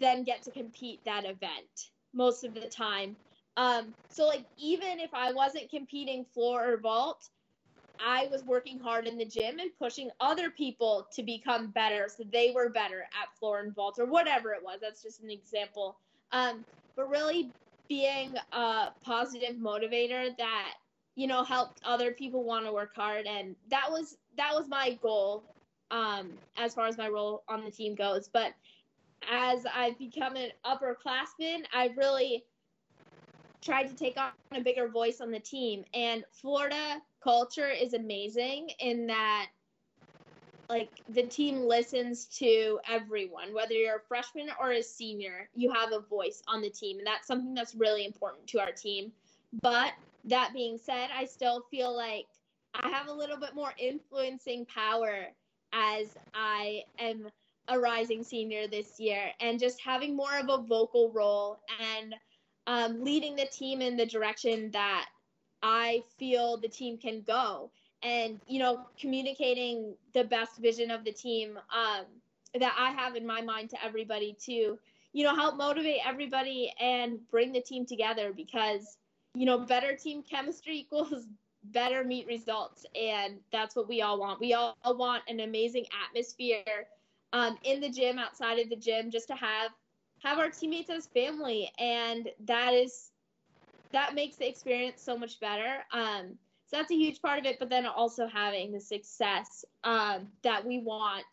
[0.00, 3.16] than get to compete that event most of the time.
[3.56, 7.28] Um, so like even if I wasn't competing floor or vault,
[8.04, 12.24] I was working hard in the gym and pushing other people to become better so
[12.32, 14.78] they were better at floor and vault or whatever it was.
[14.80, 15.96] That's just an example.
[16.32, 16.64] Um,
[16.96, 17.50] but really
[17.88, 20.74] being a positive motivator that
[21.14, 24.98] you know helped other people want to work hard and that was that was my
[25.02, 25.42] goal
[25.90, 28.28] um, as far as my role on the team goes.
[28.28, 28.52] But
[29.30, 32.44] as I've become an upperclassman, I've really
[33.62, 35.84] tried to take on a bigger voice on the team.
[35.94, 39.48] And Florida culture is amazing in that
[40.68, 45.92] like the team listens to everyone whether you're a freshman or a senior you have
[45.92, 49.10] a voice on the team and that's something that's really important to our team.
[49.62, 49.94] But
[50.24, 52.26] that being said i still feel like
[52.74, 55.26] i have a little bit more influencing power
[55.72, 57.28] as i am
[57.68, 61.58] a rising senior this year and just having more of a vocal role
[61.94, 62.14] and
[62.66, 65.06] um, leading the team in the direction that
[65.62, 67.70] I feel the team can go.
[68.02, 72.04] And, you know, communicating the best vision of the team um,
[72.58, 74.78] that I have in my mind to everybody to,
[75.12, 78.98] you know, help motivate everybody and bring the team together because,
[79.34, 81.26] you know, better team chemistry equals
[81.64, 82.86] better meet results.
[82.94, 84.40] And that's what we all want.
[84.40, 86.86] We all want an amazing atmosphere
[87.32, 89.72] um, in the gym, outside of the gym, just to have
[90.22, 93.10] have our teammates as family, and that is
[93.92, 95.84] that makes the experience so much better.
[95.92, 97.58] Um, so that's a huge part of it.
[97.58, 101.24] But then also having the success um, that we want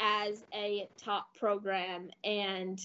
[0.00, 2.80] as a top program, and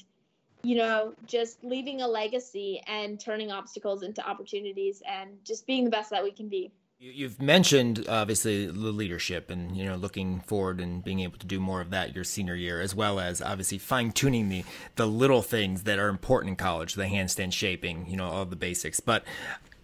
[0.63, 5.91] you know, just leaving a legacy and turning obstacles into opportunities, and just being the
[5.91, 6.71] best that we can be.
[6.97, 11.59] You've mentioned obviously the leadership and you know looking forward and being able to do
[11.59, 14.63] more of that your senior year, as well as obviously fine tuning the
[14.95, 18.55] the little things that are important in college, the handstand shaping, you know, all the
[18.55, 19.01] basics.
[19.01, 19.25] But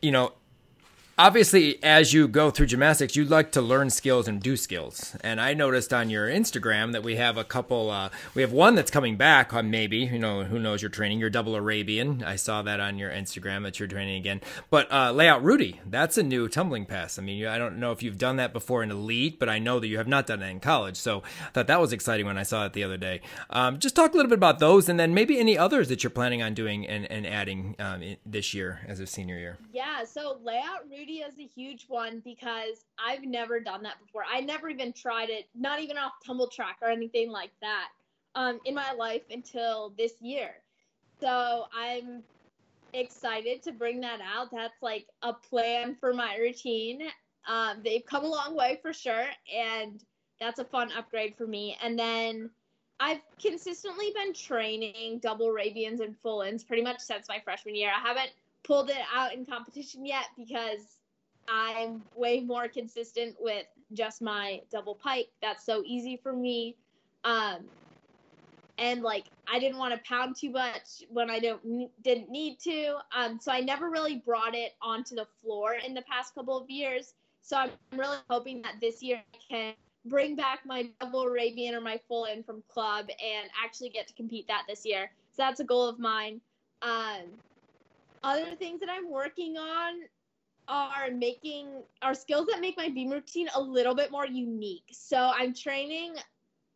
[0.02, 0.34] you know,
[1.18, 5.16] obviously as you go through gymnastics you'd like to learn skills and do skills.
[5.24, 8.76] And i noticed on your instagram that we have a couple uh, we have one
[8.76, 11.20] that's coming back on maybe you know who knows your training.
[11.20, 12.24] Your double arabian.
[12.24, 14.42] I saw that on your instagram that you're training again.
[14.70, 17.20] But uh, layout rudy that's a new tumbling pass.
[17.20, 19.80] I mean i don't know if you've done that before in elite but i know
[19.80, 20.98] that you have not done it in college.
[20.98, 23.22] So i thought that was exciting when i saw it the other day.
[23.50, 26.12] Um, just talk a little bit about those and then maybe any others that you're
[26.12, 29.58] planning on doing and, and adding um, this year as a senior year.
[29.74, 34.24] Yeah so layout rudy is a huge one because I've never done that before.
[34.32, 37.90] I never even tried it, not even off tumble track or anything like that,
[38.36, 40.56] um, in my life until this year.
[41.20, 42.24] So I'm
[42.94, 44.52] excited to bring that out.
[44.52, 47.04] That's like a plan for my routine.
[47.48, 50.04] Um, they've come a long way for sure, and
[50.40, 51.78] that's a fun upgrade for me.
[51.84, 52.50] And then
[53.00, 57.90] I've consistently been training double Arabians and full ins pretty much since my freshman year.
[57.96, 58.32] I haven't
[58.64, 61.00] pulled it out in competition yet because
[61.48, 65.30] I'm way more consistent with just my double pike.
[65.42, 66.76] That's so easy for me.
[67.24, 67.66] Um,
[68.78, 72.98] and like I didn't want to pound too much when I don't didn't need to.
[73.16, 76.70] Um, so I never really brought it onto the floor in the past couple of
[76.70, 77.14] years.
[77.42, 79.74] So I'm really hoping that this year I can
[80.06, 84.14] bring back my double Arabian or my full in from club and actually get to
[84.14, 85.12] compete that this year.
[85.32, 86.42] So that's a goal of mine.
[86.82, 87.26] Um,
[88.24, 90.02] other things that I'm working on
[90.68, 94.86] are making are skills that make my beam routine a little bit more unique.
[94.92, 96.16] So I'm training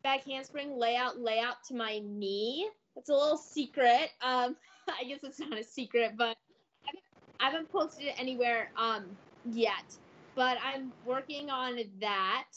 [0.03, 2.69] back handspring layout layout to my knee.
[2.95, 4.11] It's a little secret.
[4.21, 4.55] Um,
[4.99, 6.37] I guess it's not a secret, but
[6.83, 7.03] I haven't,
[7.39, 9.05] I haven't posted it anywhere um,
[9.45, 9.95] yet.
[10.35, 12.47] But I'm working on that,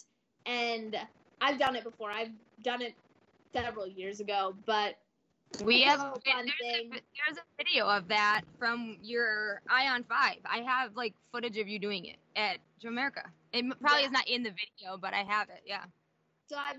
[0.46, 0.96] and
[1.40, 2.10] I've done it before.
[2.10, 2.32] I've
[2.62, 2.94] done it
[3.54, 4.96] several years ago, but
[5.64, 10.38] we have there's a, there's a video of that from your Region Five.
[10.44, 13.24] I have like footage of you doing it at Jamaica.
[13.52, 14.06] It probably yeah.
[14.06, 15.62] is not in the video, but I have it.
[15.66, 15.84] Yeah.
[16.48, 16.74] So I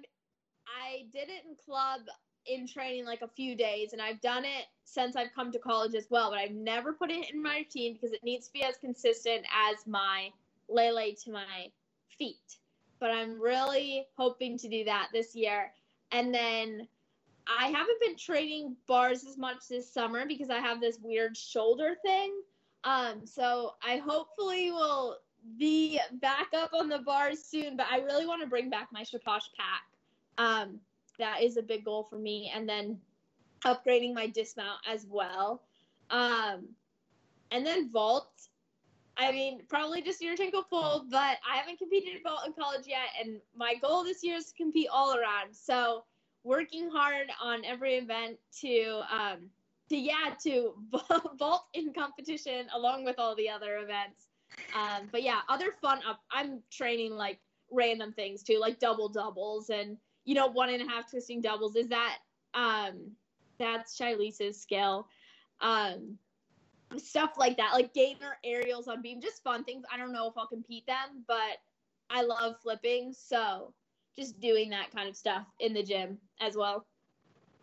[0.67, 2.01] I did it in club
[2.45, 5.95] in training like a few days, and I've done it since I've come to college
[5.95, 6.29] as well.
[6.29, 9.45] But I've never put it in my routine because it needs to be as consistent
[9.71, 10.29] as my
[10.67, 11.71] lele to my
[12.17, 12.57] feet.
[12.99, 15.71] But I'm really hoping to do that this year,
[16.11, 16.87] and then
[17.49, 21.95] I haven't been training bars as much this summer because I have this weird shoulder
[22.05, 22.33] thing.
[22.83, 25.17] Um, so I hopefully will
[25.57, 29.01] be back up on the bars soon, but I really want to bring back my
[29.01, 29.83] Shaposh pack.
[30.37, 30.79] Um,
[31.17, 32.51] that is a big goal for me.
[32.53, 32.99] And then
[33.65, 35.63] upgrading my dismount as well.
[36.09, 36.67] Um,
[37.51, 38.31] and then vault.
[39.17, 43.09] I mean, probably just Yurchenko full, but I haven't competed in vault in college yet,
[43.19, 45.53] and my goal this year is to compete all around.
[45.53, 46.05] So
[46.43, 49.49] working hard on every event to um,
[49.89, 50.73] to yeah to
[51.37, 54.27] vault in competition along with all the other events.
[54.75, 56.21] Um, but yeah, other fun up.
[56.31, 57.39] I'm training like
[57.71, 61.75] random things too, like double doubles and you know one and a half twisting doubles.
[61.75, 62.17] Is that
[62.53, 63.11] um
[63.59, 65.07] that's Shilisa's skill.
[65.61, 66.17] Um,
[66.97, 69.83] stuff like that, like gainer aerials on beam, just fun things.
[69.93, 71.57] I don't know if I'll compete them, but
[72.09, 73.73] I love flipping, so
[74.17, 76.85] just doing that kind of stuff in the gym as well.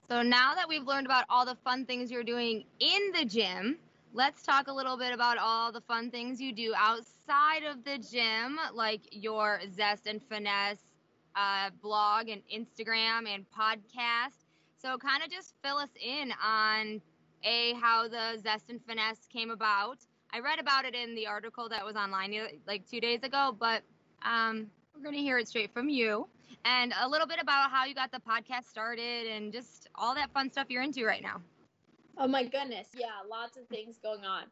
[0.09, 3.77] So now that we've learned about all the fun things you're doing in the gym,
[4.15, 7.99] let's talk a little bit about all the fun things you do outside of the
[7.99, 10.85] gym, like your Zest and Finesse
[11.35, 14.45] uh, blog and Instagram and podcast.
[14.81, 17.01] So kind of just fill us in on
[17.43, 19.99] a how the Zest and Finesse came about.
[20.33, 22.33] I read about it in the article that was online
[22.67, 23.83] like two days ago, but
[24.23, 26.29] um, we're going to hear it straight from you
[26.67, 30.33] and a little bit about how you got the podcast started and just all that
[30.33, 31.41] fun stuff you're into right now.
[32.19, 32.89] Oh my goodness.
[32.97, 34.45] Yeah, lots of things going on.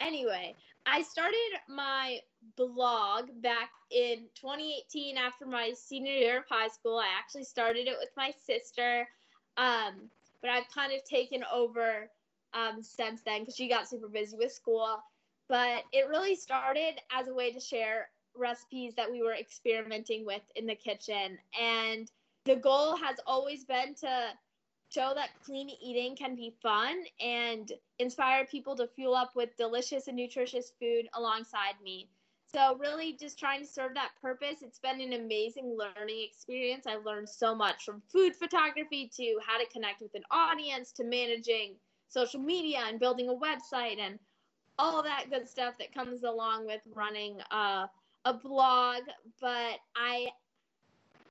[0.00, 0.56] Anyway,
[0.86, 1.36] I started
[1.68, 2.18] my
[2.56, 6.98] blog back in 2018 after my senior year of high school.
[6.98, 9.06] I actually started it with my sister,
[9.56, 10.10] um,
[10.40, 12.10] but I've kind of taken over
[12.54, 14.98] um, since then because she got super busy with school.
[15.48, 20.42] But it really started as a way to share recipes that we were experimenting with
[20.56, 21.38] in the kitchen.
[21.60, 22.10] And
[22.44, 24.30] the goal has always been to
[24.92, 30.08] show that clean eating can be fun and inspire people to fuel up with delicious
[30.08, 32.08] and nutritious food alongside me.
[32.54, 34.60] So, really, just trying to serve that purpose.
[34.60, 36.86] It's been an amazing learning experience.
[36.86, 41.04] I've learned so much from food photography to how to connect with an audience to
[41.04, 41.76] managing
[42.08, 44.18] social media and building a website and
[44.78, 47.88] all that good stuff that comes along with running a,
[48.24, 49.02] a blog.
[49.40, 50.28] But I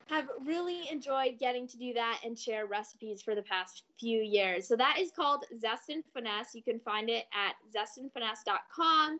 [0.07, 4.67] have really enjoyed getting to do that and share recipes for the past few years.
[4.67, 6.53] So that is called Zest and Finesse.
[6.53, 9.19] You can find it at zestandfinesse.com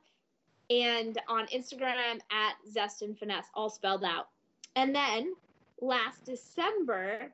[0.69, 4.28] and on Instagram at Zest and Finesse, all spelled out.
[4.76, 5.34] And then
[5.82, 7.34] last December,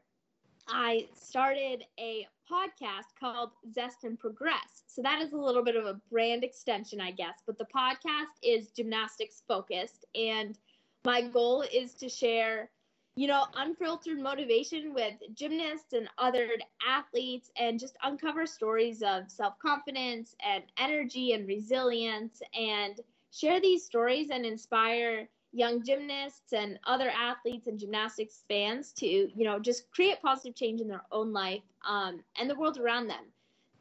[0.68, 4.84] I started a podcast called Zest and Progress.
[4.88, 7.42] So that is a little bit of a brand extension, I guess.
[7.46, 10.06] But the podcast is gymnastics focused.
[10.16, 10.58] And
[11.06, 12.70] my goal is to share,
[13.16, 16.50] you know, unfiltered motivation with gymnasts and other
[16.88, 23.84] athletes and just uncover stories of self confidence and energy and resilience and share these
[23.86, 29.90] stories and inspire young gymnasts and other athletes and gymnastics fans to you know just
[29.92, 33.24] create positive change in their own life um, and the world around them.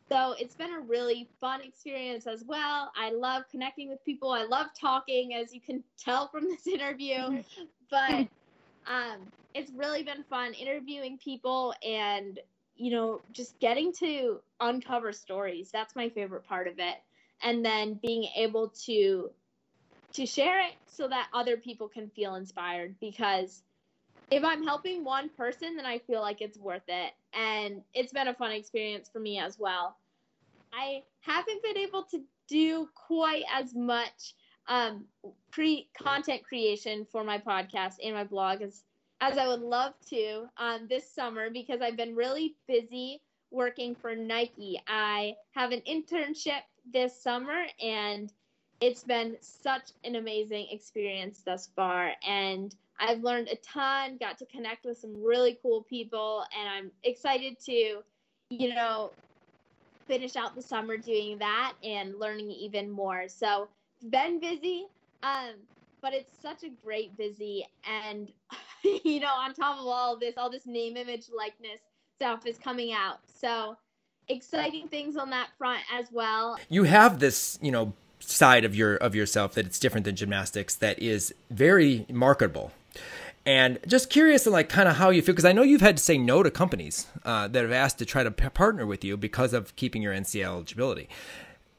[0.09, 2.93] So it's been a really fun experience as well.
[2.97, 4.31] I love connecting with people.
[4.31, 7.43] I love talking as you can tell from this interview.
[7.89, 8.27] But
[8.89, 12.41] um, it's really been fun interviewing people and
[12.75, 15.71] you know just getting to uncover stories.
[15.73, 16.97] That's my favorite part of it.
[17.45, 19.31] And then being able to
[20.15, 23.63] to share it so that other people can feel inspired because
[24.31, 27.13] if I'm helping one person, then I feel like it's worth it.
[27.33, 29.97] And it's been a fun experience for me as well.
[30.73, 34.35] I haven't been able to do quite as much
[34.69, 35.05] um,
[35.51, 38.83] pre content creation for my podcast and my blog as
[39.21, 44.15] as I would love to um, this summer because I've been really busy working for
[44.15, 44.81] Nike.
[44.87, 46.61] I have an internship
[46.93, 48.33] this summer and
[48.81, 54.47] it's been such an amazing experience thus far and I've learned a ton, got to
[54.47, 58.03] connect with some really cool people and I'm excited to,
[58.51, 59.11] you know,
[60.07, 63.29] finish out the summer doing that and learning even more.
[63.29, 64.87] So, it's been busy,
[65.23, 65.55] um,
[66.03, 68.31] but it's such a great busy and
[69.05, 71.81] you know, on top of all this, all this name image likeness
[72.17, 73.19] stuff is coming out.
[73.27, 73.77] So,
[74.29, 76.59] exciting things on that front as well.
[76.69, 80.75] You have this, you know, side of your of yourself that it's different than gymnastics
[80.77, 82.73] that is very marketable
[83.47, 85.97] and just curious to like kind of how you feel because i know you've had
[85.97, 89.17] to say no to companies uh, that have asked to try to partner with you
[89.17, 91.09] because of keeping your ncaa eligibility.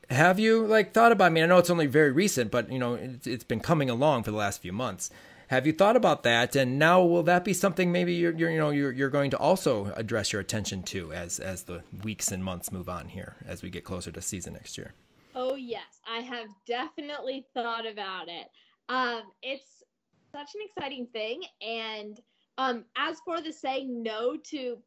[0.10, 2.80] Have you like thought about i mean i know it's only very recent but you
[2.80, 5.12] know it's, it's been coming along for the last few months.
[5.50, 6.58] Have you thought about that?
[6.58, 9.38] And now will that be something maybe you're, you're you know you're, you're going to
[9.38, 13.62] also address your attention to as as the weeks and months move on here as
[13.62, 14.94] we get closer to season next year?
[15.36, 18.48] Oh yes, I have definitely thought about it.
[18.90, 19.84] Um, it's
[20.32, 22.20] such an exciting thing, and
[22.58, 24.78] um, as for the saying no to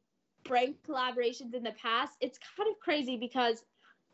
[0.44, 3.64] brand collaborations in the past, it's kind of crazy because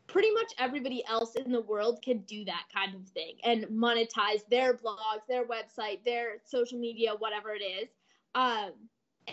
[0.07, 4.47] pretty much everybody else in the world can do that kind of thing and monetize
[4.51, 7.89] their blogs, their website, their social media, whatever it is.
[8.35, 8.73] Um,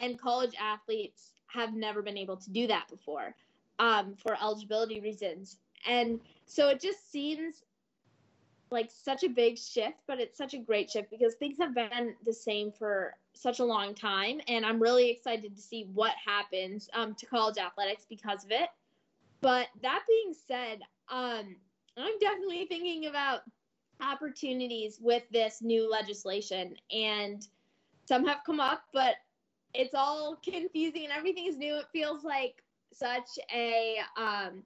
[0.02, 3.36] and college athletes have never been able to do that before
[3.80, 5.58] um, for eligibility reasons.
[5.88, 7.64] And so it just seems
[8.74, 12.16] like such a big shift, but it's such a great shift because things have been
[12.26, 14.42] the same for such a long time.
[14.48, 18.70] And I'm really excited to see what happens um, to college athletics because of it.
[19.42, 21.56] But that being said, um,
[21.98, 23.42] I'm definitely thinking about
[24.02, 26.76] opportunities with this new legislation.
[26.92, 27.48] And
[28.06, 29.16] some have come up, but
[29.74, 31.76] it's all confusing and everything is new.
[31.78, 34.64] It feels like such a um,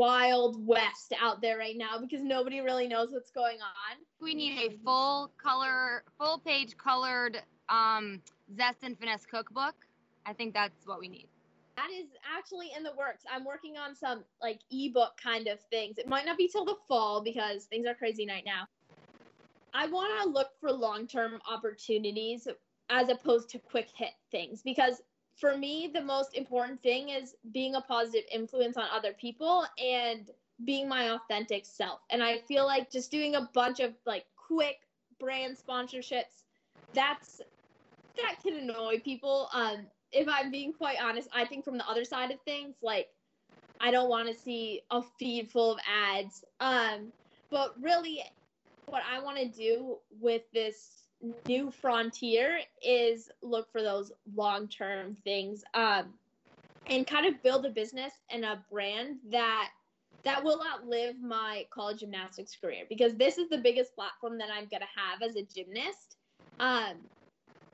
[0.00, 3.98] wild west out there right now because nobody really knows what's going on.
[4.18, 8.22] We need a full color, full page colored um,
[8.56, 9.74] Zest and Finesse cookbook.
[10.24, 11.28] I think that's what we need.
[11.76, 13.24] That is actually in the works.
[13.30, 15.98] I'm working on some like ebook kind of things.
[15.98, 18.68] It might not be till the fall because things are crazy right now.
[19.74, 22.48] I want to look for long term opportunities
[22.88, 25.02] as opposed to quick hit things because
[25.40, 30.30] for me the most important thing is being a positive influence on other people and
[30.64, 32.00] being my authentic self.
[32.10, 34.76] And i feel like just doing a bunch of like quick
[35.18, 36.44] brand sponsorships
[36.94, 37.40] that's
[38.16, 39.48] that can annoy people.
[39.54, 43.06] Um if i'm being quite honest i think from the other side of things like
[43.80, 46.44] i don't want to see a feed full of ads.
[46.60, 47.12] Um
[47.50, 48.22] but really
[48.86, 51.00] what i want to do with this
[51.46, 56.14] new frontier is look for those long term things um,
[56.86, 59.70] and kind of build a business and a brand that
[60.24, 64.68] that will outlive my college gymnastics career because this is the biggest platform that I'm
[64.70, 66.16] gonna have as a gymnast.
[66.58, 66.98] Um,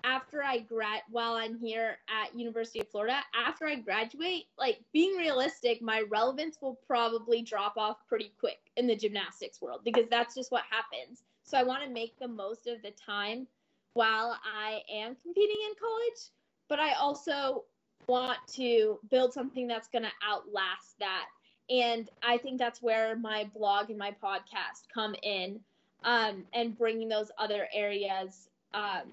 [0.05, 5.17] after I grad while I'm here at University of Florida, after I graduate, like being
[5.17, 10.37] realistic, my relevance will probably drop off pretty quick in the gymnastics world because that's
[10.37, 11.25] just what happens.
[11.47, 13.47] So I want to make the most of the time
[13.95, 16.31] while I am competing in college,
[16.69, 17.65] but I also
[18.09, 21.27] want to build something that's going to outlast that.
[21.71, 25.61] And I think that's where my blog and my podcast come in
[26.05, 29.13] um, and bringing those other areas um,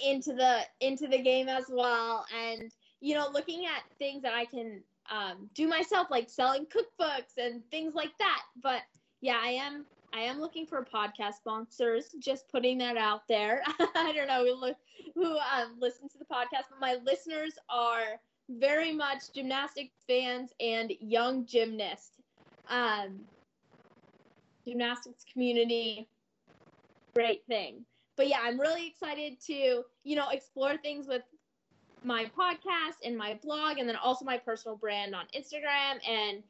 [0.00, 2.70] into the into the game as well and
[3.00, 7.62] you know looking at things that i can um, do myself like selling cookbooks and
[7.70, 8.82] things like that but
[9.22, 12.14] yeah i am I am looking for podcast sponsors.
[12.18, 13.62] Just putting that out there.
[13.94, 14.72] I don't know who,
[15.14, 20.90] who um, listens to the podcast, but my listeners are very much gymnastics fans and
[21.00, 22.22] young gymnasts.
[22.70, 23.20] Um,
[24.66, 26.08] gymnastics community,
[27.14, 27.84] great thing.
[28.16, 31.22] But yeah, I'm really excited to you know explore things with
[32.02, 36.42] my podcast and my blog, and then also my personal brand on Instagram and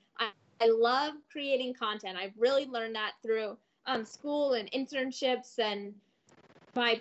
[0.61, 2.17] I love creating content.
[2.19, 5.95] I've really learned that through um, school and internships and
[6.75, 7.01] my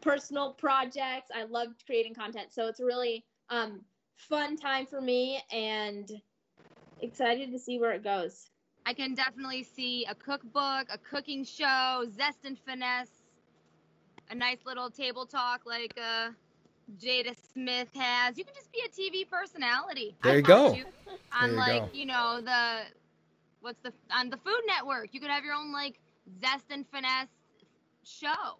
[0.00, 1.30] personal projects.
[1.34, 2.52] I love creating content.
[2.52, 3.82] So it's a really um,
[4.16, 6.10] fun time for me and
[7.00, 8.50] excited to see where it goes.
[8.86, 13.24] I can definitely see a cookbook, a cooking show, Zest and Finesse,
[14.30, 16.30] a nice little table talk like uh,
[16.98, 18.38] Jada Smith has.
[18.38, 20.16] You can just be a TV personality.
[20.22, 20.74] There you go.
[20.74, 20.84] You.
[21.40, 21.88] On you like, go.
[21.92, 22.82] you know, the
[23.60, 25.08] what's the on the Food Network.
[25.12, 25.98] You could have your own like
[26.40, 27.28] zest and finesse
[28.04, 28.58] show.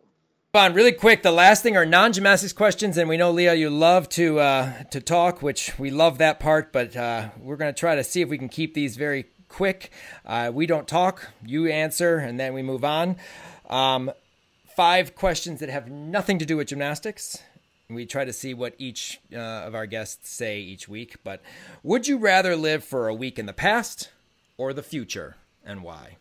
[0.54, 4.08] On really quick, the last thing are non-gymnastics questions, and we know Leah, you love
[4.10, 6.72] to uh, to talk, which we love that part.
[6.72, 9.90] But uh, we're going to try to see if we can keep these very quick.
[10.24, 13.16] Uh, we don't talk, you answer, and then we move on.
[13.68, 14.10] Um,
[14.76, 17.42] five questions that have nothing to do with gymnastics,
[17.88, 21.16] we try to see what each uh, of our guests say each week.
[21.22, 21.42] But
[21.82, 24.10] would you rather live for a week in the past
[24.56, 26.16] or the future, and why?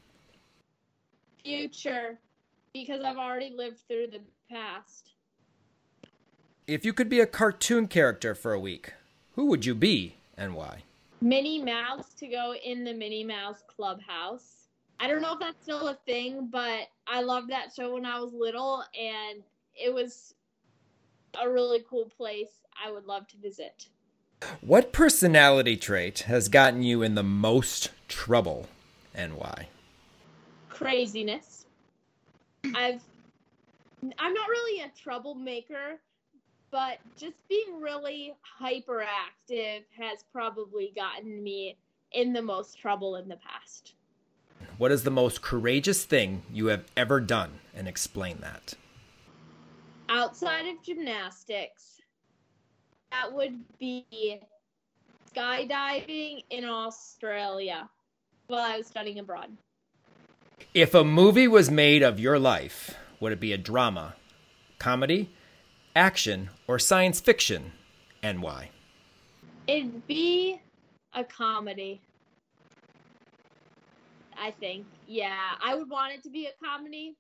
[1.43, 2.19] Future,
[2.73, 5.11] because I've already lived through the past.
[6.67, 8.93] If you could be a cartoon character for a week,
[9.33, 10.83] who would you be and why?
[11.21, 14.67] Minnie Mouse to go in the Minnie Mouse Clubhouse.
[14.99, 18.19] I don't know if that's still a thing, but I loved that show when I
[18.19, 19.43] was little, and
[19.75, 20.33] it was
[21.41, 23.87] a really cool place I would love to visit.
[24.61, 28.67] What personality trait has gotten you in the most trouble
[29.13, 29.69] and why?
[30.69, 31.65] Craziness.
[32.75, 33.01] I've
[34.19, 35.99] I'm not really a troublemaker,
[36.69, 41.77] but just being really hyperactive has probably gotten me
[42.11, 43.93] in the most trouble in the past.
[44.77, 48.75] What is the most courageous thing you have ever done and explain that?
[50.09, 51.99] Outside of gymnastics,
[53.11, 54.39] that would be
[55.33, 57.89] skydiving in Australia
[58.47, 59.49] while I was studying abroad.
[60.73, 64.15] If a movie was made of your life, would it be a drama,
[64.79, 65.33] comedy,
[65.95, 67.71] action, or science fiction,
[68.21, 68.71] and why?
[69.67, 70.61] It'd be
[71.13, 72.01] a comedy.
[74.37, 74.85] I think.
[75.07, 77.15] Yeah, I would want it to be a comedy.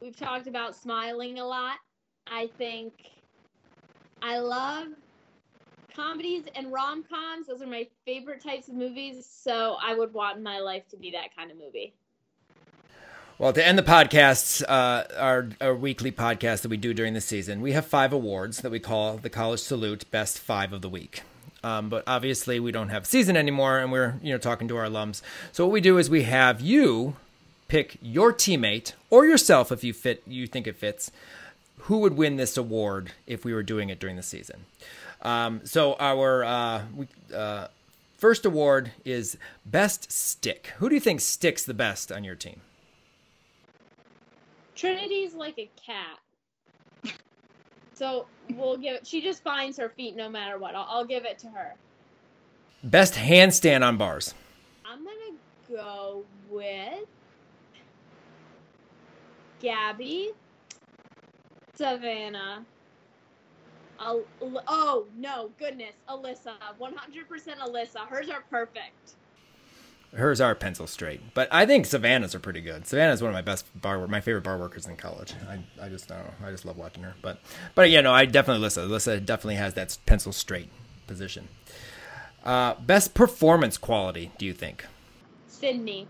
[0.00, 1.76] We've talked about smiling a lot.
[2.26, 2.92] I think
[4.22, 4.88] I love
[5.94, 7.46] comedies and rom coms.
[7.46, 9.26] Those are my favorite types of movies.
[9.30, 11.94] So I would want my life to be that kind of movie.
[13.36, 17.20] Well, to end the podcasts, uh, our, our weekly podcast that we do during the
[17.20, 20.88] season, we have five awards that we call the College Salute Best Five of the
[20.88, 21.22] Week.
[21.64, 24.84] Um, but obviously, we don't have season anymore, and we're you know talking to our
[24.84, 25.22] alums.
[25.50, 27.16] So what we do is we have you
[27.68, 31.10] pick your teammate or yourself if you fit you think it fits
[31.78, 34.64] who would win this award if we were doing it during the season.
[35.22, 37.68] Um, so our uh, we, uh,
[38.16, 39.36] first award is
[39.66, 40.72] best stick.
[40.78, 42.60] Who do you think sticks the best on your team?
[44.74, 47.14] Trinity's like a cat.
[47.94, 49.06] So we'll give it.
[49.06, 50.74] She just finds her feet no matter what.
[50.74, 51.74] I'll, I'll give it to her.
[52.82, 54.34] Best handstand on bars.
[54.84, 55.38] I'm gonna
[55.70, 57.06] go with
[59.60, 60.32] Gabby,
[61.74, 62.64] Savannah.
[64.00, 64.24] Al-
[64.66, 68.08] oh no, goodness, Alyssa, 100% Alyssa.
[68.08, 69.14] Hers are perfect.
[70.14, 72.86] Hers are pencil straight, but I think Savannah's are pretty good.
[72.86, 75.34] Savannah's one of my best bar, my favorite bar workers in college.
[75.48, 77.14] I, I just I don't know, I just love watching her.
[77.20, 77.40] But,
[77.74, 78.86] but yeah, no, I definitely Alyssa.
[78.86, 80.70] Alyssa definitely has that pencil straight
[81.08, 81.48] position.
[82.44, 84.84] Uh, best performance quality, do you think?
[85.48, 86.06] Sydney,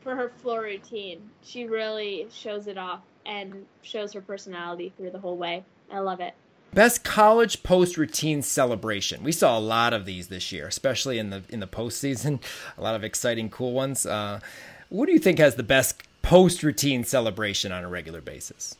[0.00, 5.18] for her floor routine, she really shows it off and shows her personality through the
[5.20, 5.62] whole way.
[5.92, 6.34] I love it.
[6.72, 9.22] Best college post routine celebration.
[9.22, 12.42] We saw a lot of these this year, especially in the in the postseason.
[12.76, 14.04] A lot of exciting, cool ones.
[14.04, 14.40] Uh,
[14.88, 18.76] what do you think has the best post routine celebration on a regular basis?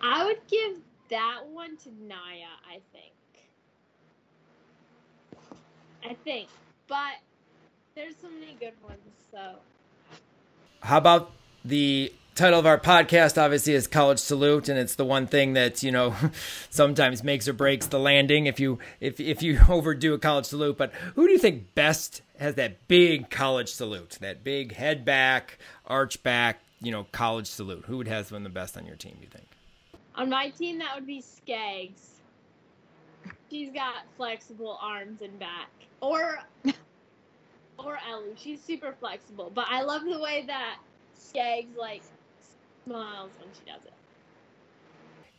[0.00, 0.78] I would give
[1.10, 2.16] that one to Nya.
[2.68, 3.12] I think.
[6.04, 6.48] I think,
[6.88, 7.14] but
[7.94, 9.00] there's so many good ones.
[9.30, 9.56] So.
[10.80, 11.32] How about
[11.64, 15.82] the title of our podcast obviously is college salute and it's the one thing that
[15.82, 16.14] you know
[16.70, 20.76] sometimes makes or breaks the landing if you if if you overdo a college salute.
[20.76, 25.58] But who do you think best has that big college salute that big head back
[25.86, 27.84] arch back you know college salute?
[27.86, 29.48] Who would have one the best on your team do you think?
[30.14, 32.10] On my team that would be skaggs.
[33.50, 35.70] She's got flexible arms and back.
[36.02, 36.38] Or
[37.78, 38.34] or ellie.
[38.36, 39.50] She's super flexible.
[39.54, 40.76] But i love the way that
[41.18, 42.02] skaggs like
[42.86, 43.92] smiles when she does it.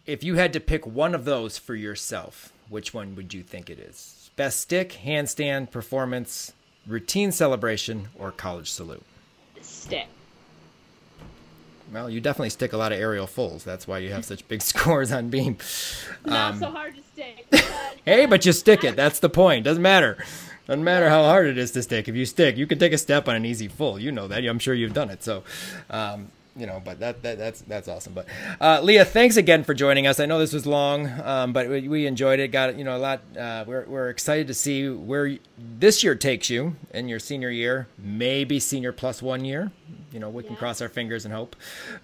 [0.05, 3.69] If you had to pick one of those for yourself, which one would you think
[3.69, 4.29] it is?
[4.35, 6.53] Best stick, handstand, performance,
[6.85, 9.03] routine celebration, or college salute?
[9.61, 10.07] Stick.
[11.91, 13.63] Well, you definitely stick a lot of aerial fulls.
[13.63, 15.57] That's why you have such big scores on beam.
[16.25, 17.47] Not um, so hard to stick.
[18.05, 18.95] hey, but you stick it.
[18.95, 19.63] That's the point.
[19.63, 20.17] Doesn't matter.
[20.67, 22.09] Doesn't matter how hard it is to stick.
[22.09, 23.97] If you stick, you can take a step on an easy full.
[23.97, 24.43] You know that.
[24.43, 25.23] I'm sure you've done it.
[25.23, 25.43] So,
[25.89, 28.13] um, you know, but that, that that's that's awesome.
[28.13, 28.25] But
[28.59, 30.19] uh, Leah, thanks again for joining us.
[30.19, 32.49] I know this was long, um, but we, we, enjoyed it.
[32.49, 33.21] Got you know a lot.
[33.37, 37.87] Uh, we're we're excited to see where this year takes you in your senior year,
[37.97, 39.71] maybe senior plus one year.
[40.11, 41.55] You know, we can cross our fingers and hope,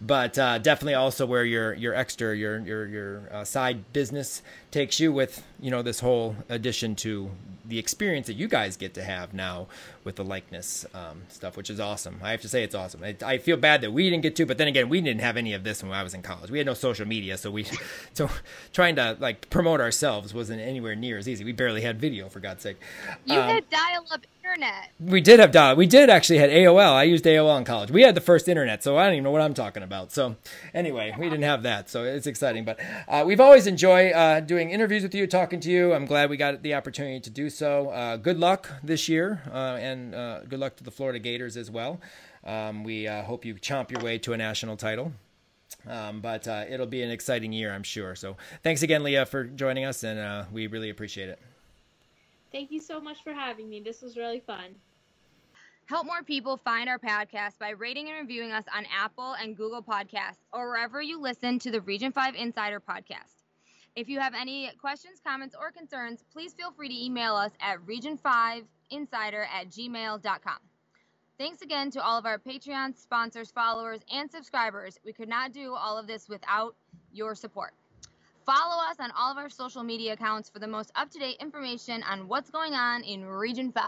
[0.02, 4.42] but uh, definitely also where your your extra your your your uh, side business
[4.72, 7.32] takes you with you know this whole addition to
[7.66, 9.68] the experience that you guys get to have now
[10.04, 12.20] with the likeness um, stuff, which is awesome.
[12.22, 13.04] I have to say it's awesome.
[13.04, 15.38] I, I, feel bad that we didn't get to, but then again, we didn't have
[15.38, 16.52] any of this when I was in college.
[16.52, 17.66] We had no social media, so we
[18.14, 18.30] so
[18.74, 21.46] trying to like promote ourselves wasn't anywhere near as easy.
[21.46, 22.78] We barely had video, for God's sake.
[23.26, 24.92] You um, had dial-up internet.
[25.00, 25.76] We did have dial.
[25.76, 26.94] We did actually had AOL.
[26.94, 27.92] I used AOL in college.
[27.92, 30.12] We had the first internet, so I don't even know what I'm talking about.
[30.12, 30.36] So
[30.74, 32.66] anyway, we didn't have that, so it's exciting.
[32.66, 35.94] But uh, we've always enjoyed uh, doing interviews with you, talking to you.
[35.94, 37.90] I'm glad we got the opportunity to do so.
[37.90, 41.72] Uh, good luck this year, uh, and uh, good luck to the Florida Gators as
[41.72, 42.02] well.
[42.44, 45.14] Um, we uh, hope you chomp your way to a national title.
[45.88, 48.16] Um, but it'll be an exciting year, I'm sure.
[48.16, 51.40] So thanks again, Leah, for joining us, and we really appreciate it.
[52.54, 53.82] Thank you so much for having me.
[53.82, 54.76] This was really fun.
[55.86, 59.82] Help more people find our podcast by rating and reviewing us on Apple and Google
[59.82, 63.42] Podcasts or wherever you listen to the Region 5 Insider podcast.
[63.96, 67.86] If you have any questions, comments, or concerns, please feel free to email us at
[67.86, 68.66] region5insider
[69.52, 70.58] at gmail.com.
[71.38, 75.00] Thanks again to all of our Patreon sponsors, followers, and subscribers.
[75.04, 76.76] We could not do all of this without
[77.12, 77.74] your support.
[78.46, 81.38] Follow us on all of our social media accounts for the most up to date
[81.40, 83.84] information on what's going on in Region 5.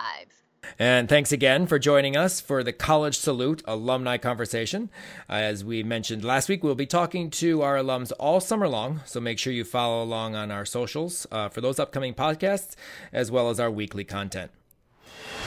[0.79, 4.89] And thanks again for joining us for the College Salute Alumni Conversation.
[5.29, 9.19] As we mentioned last week, we'll be talking to our alums all summer long, so
[9.19, 12.75] make sure you follow along on our socials uh, for those upcoming podcasts,
[13.13, 14.51] as well as our weekly content.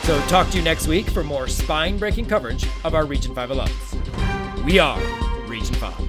[0.02, 3.50] So, talk to you next week for more spine breaking coverage of our Region 5
[3.50, 4.64] alums.
[4.64, 5.00] We are
[5.46, 6.07] Region 5.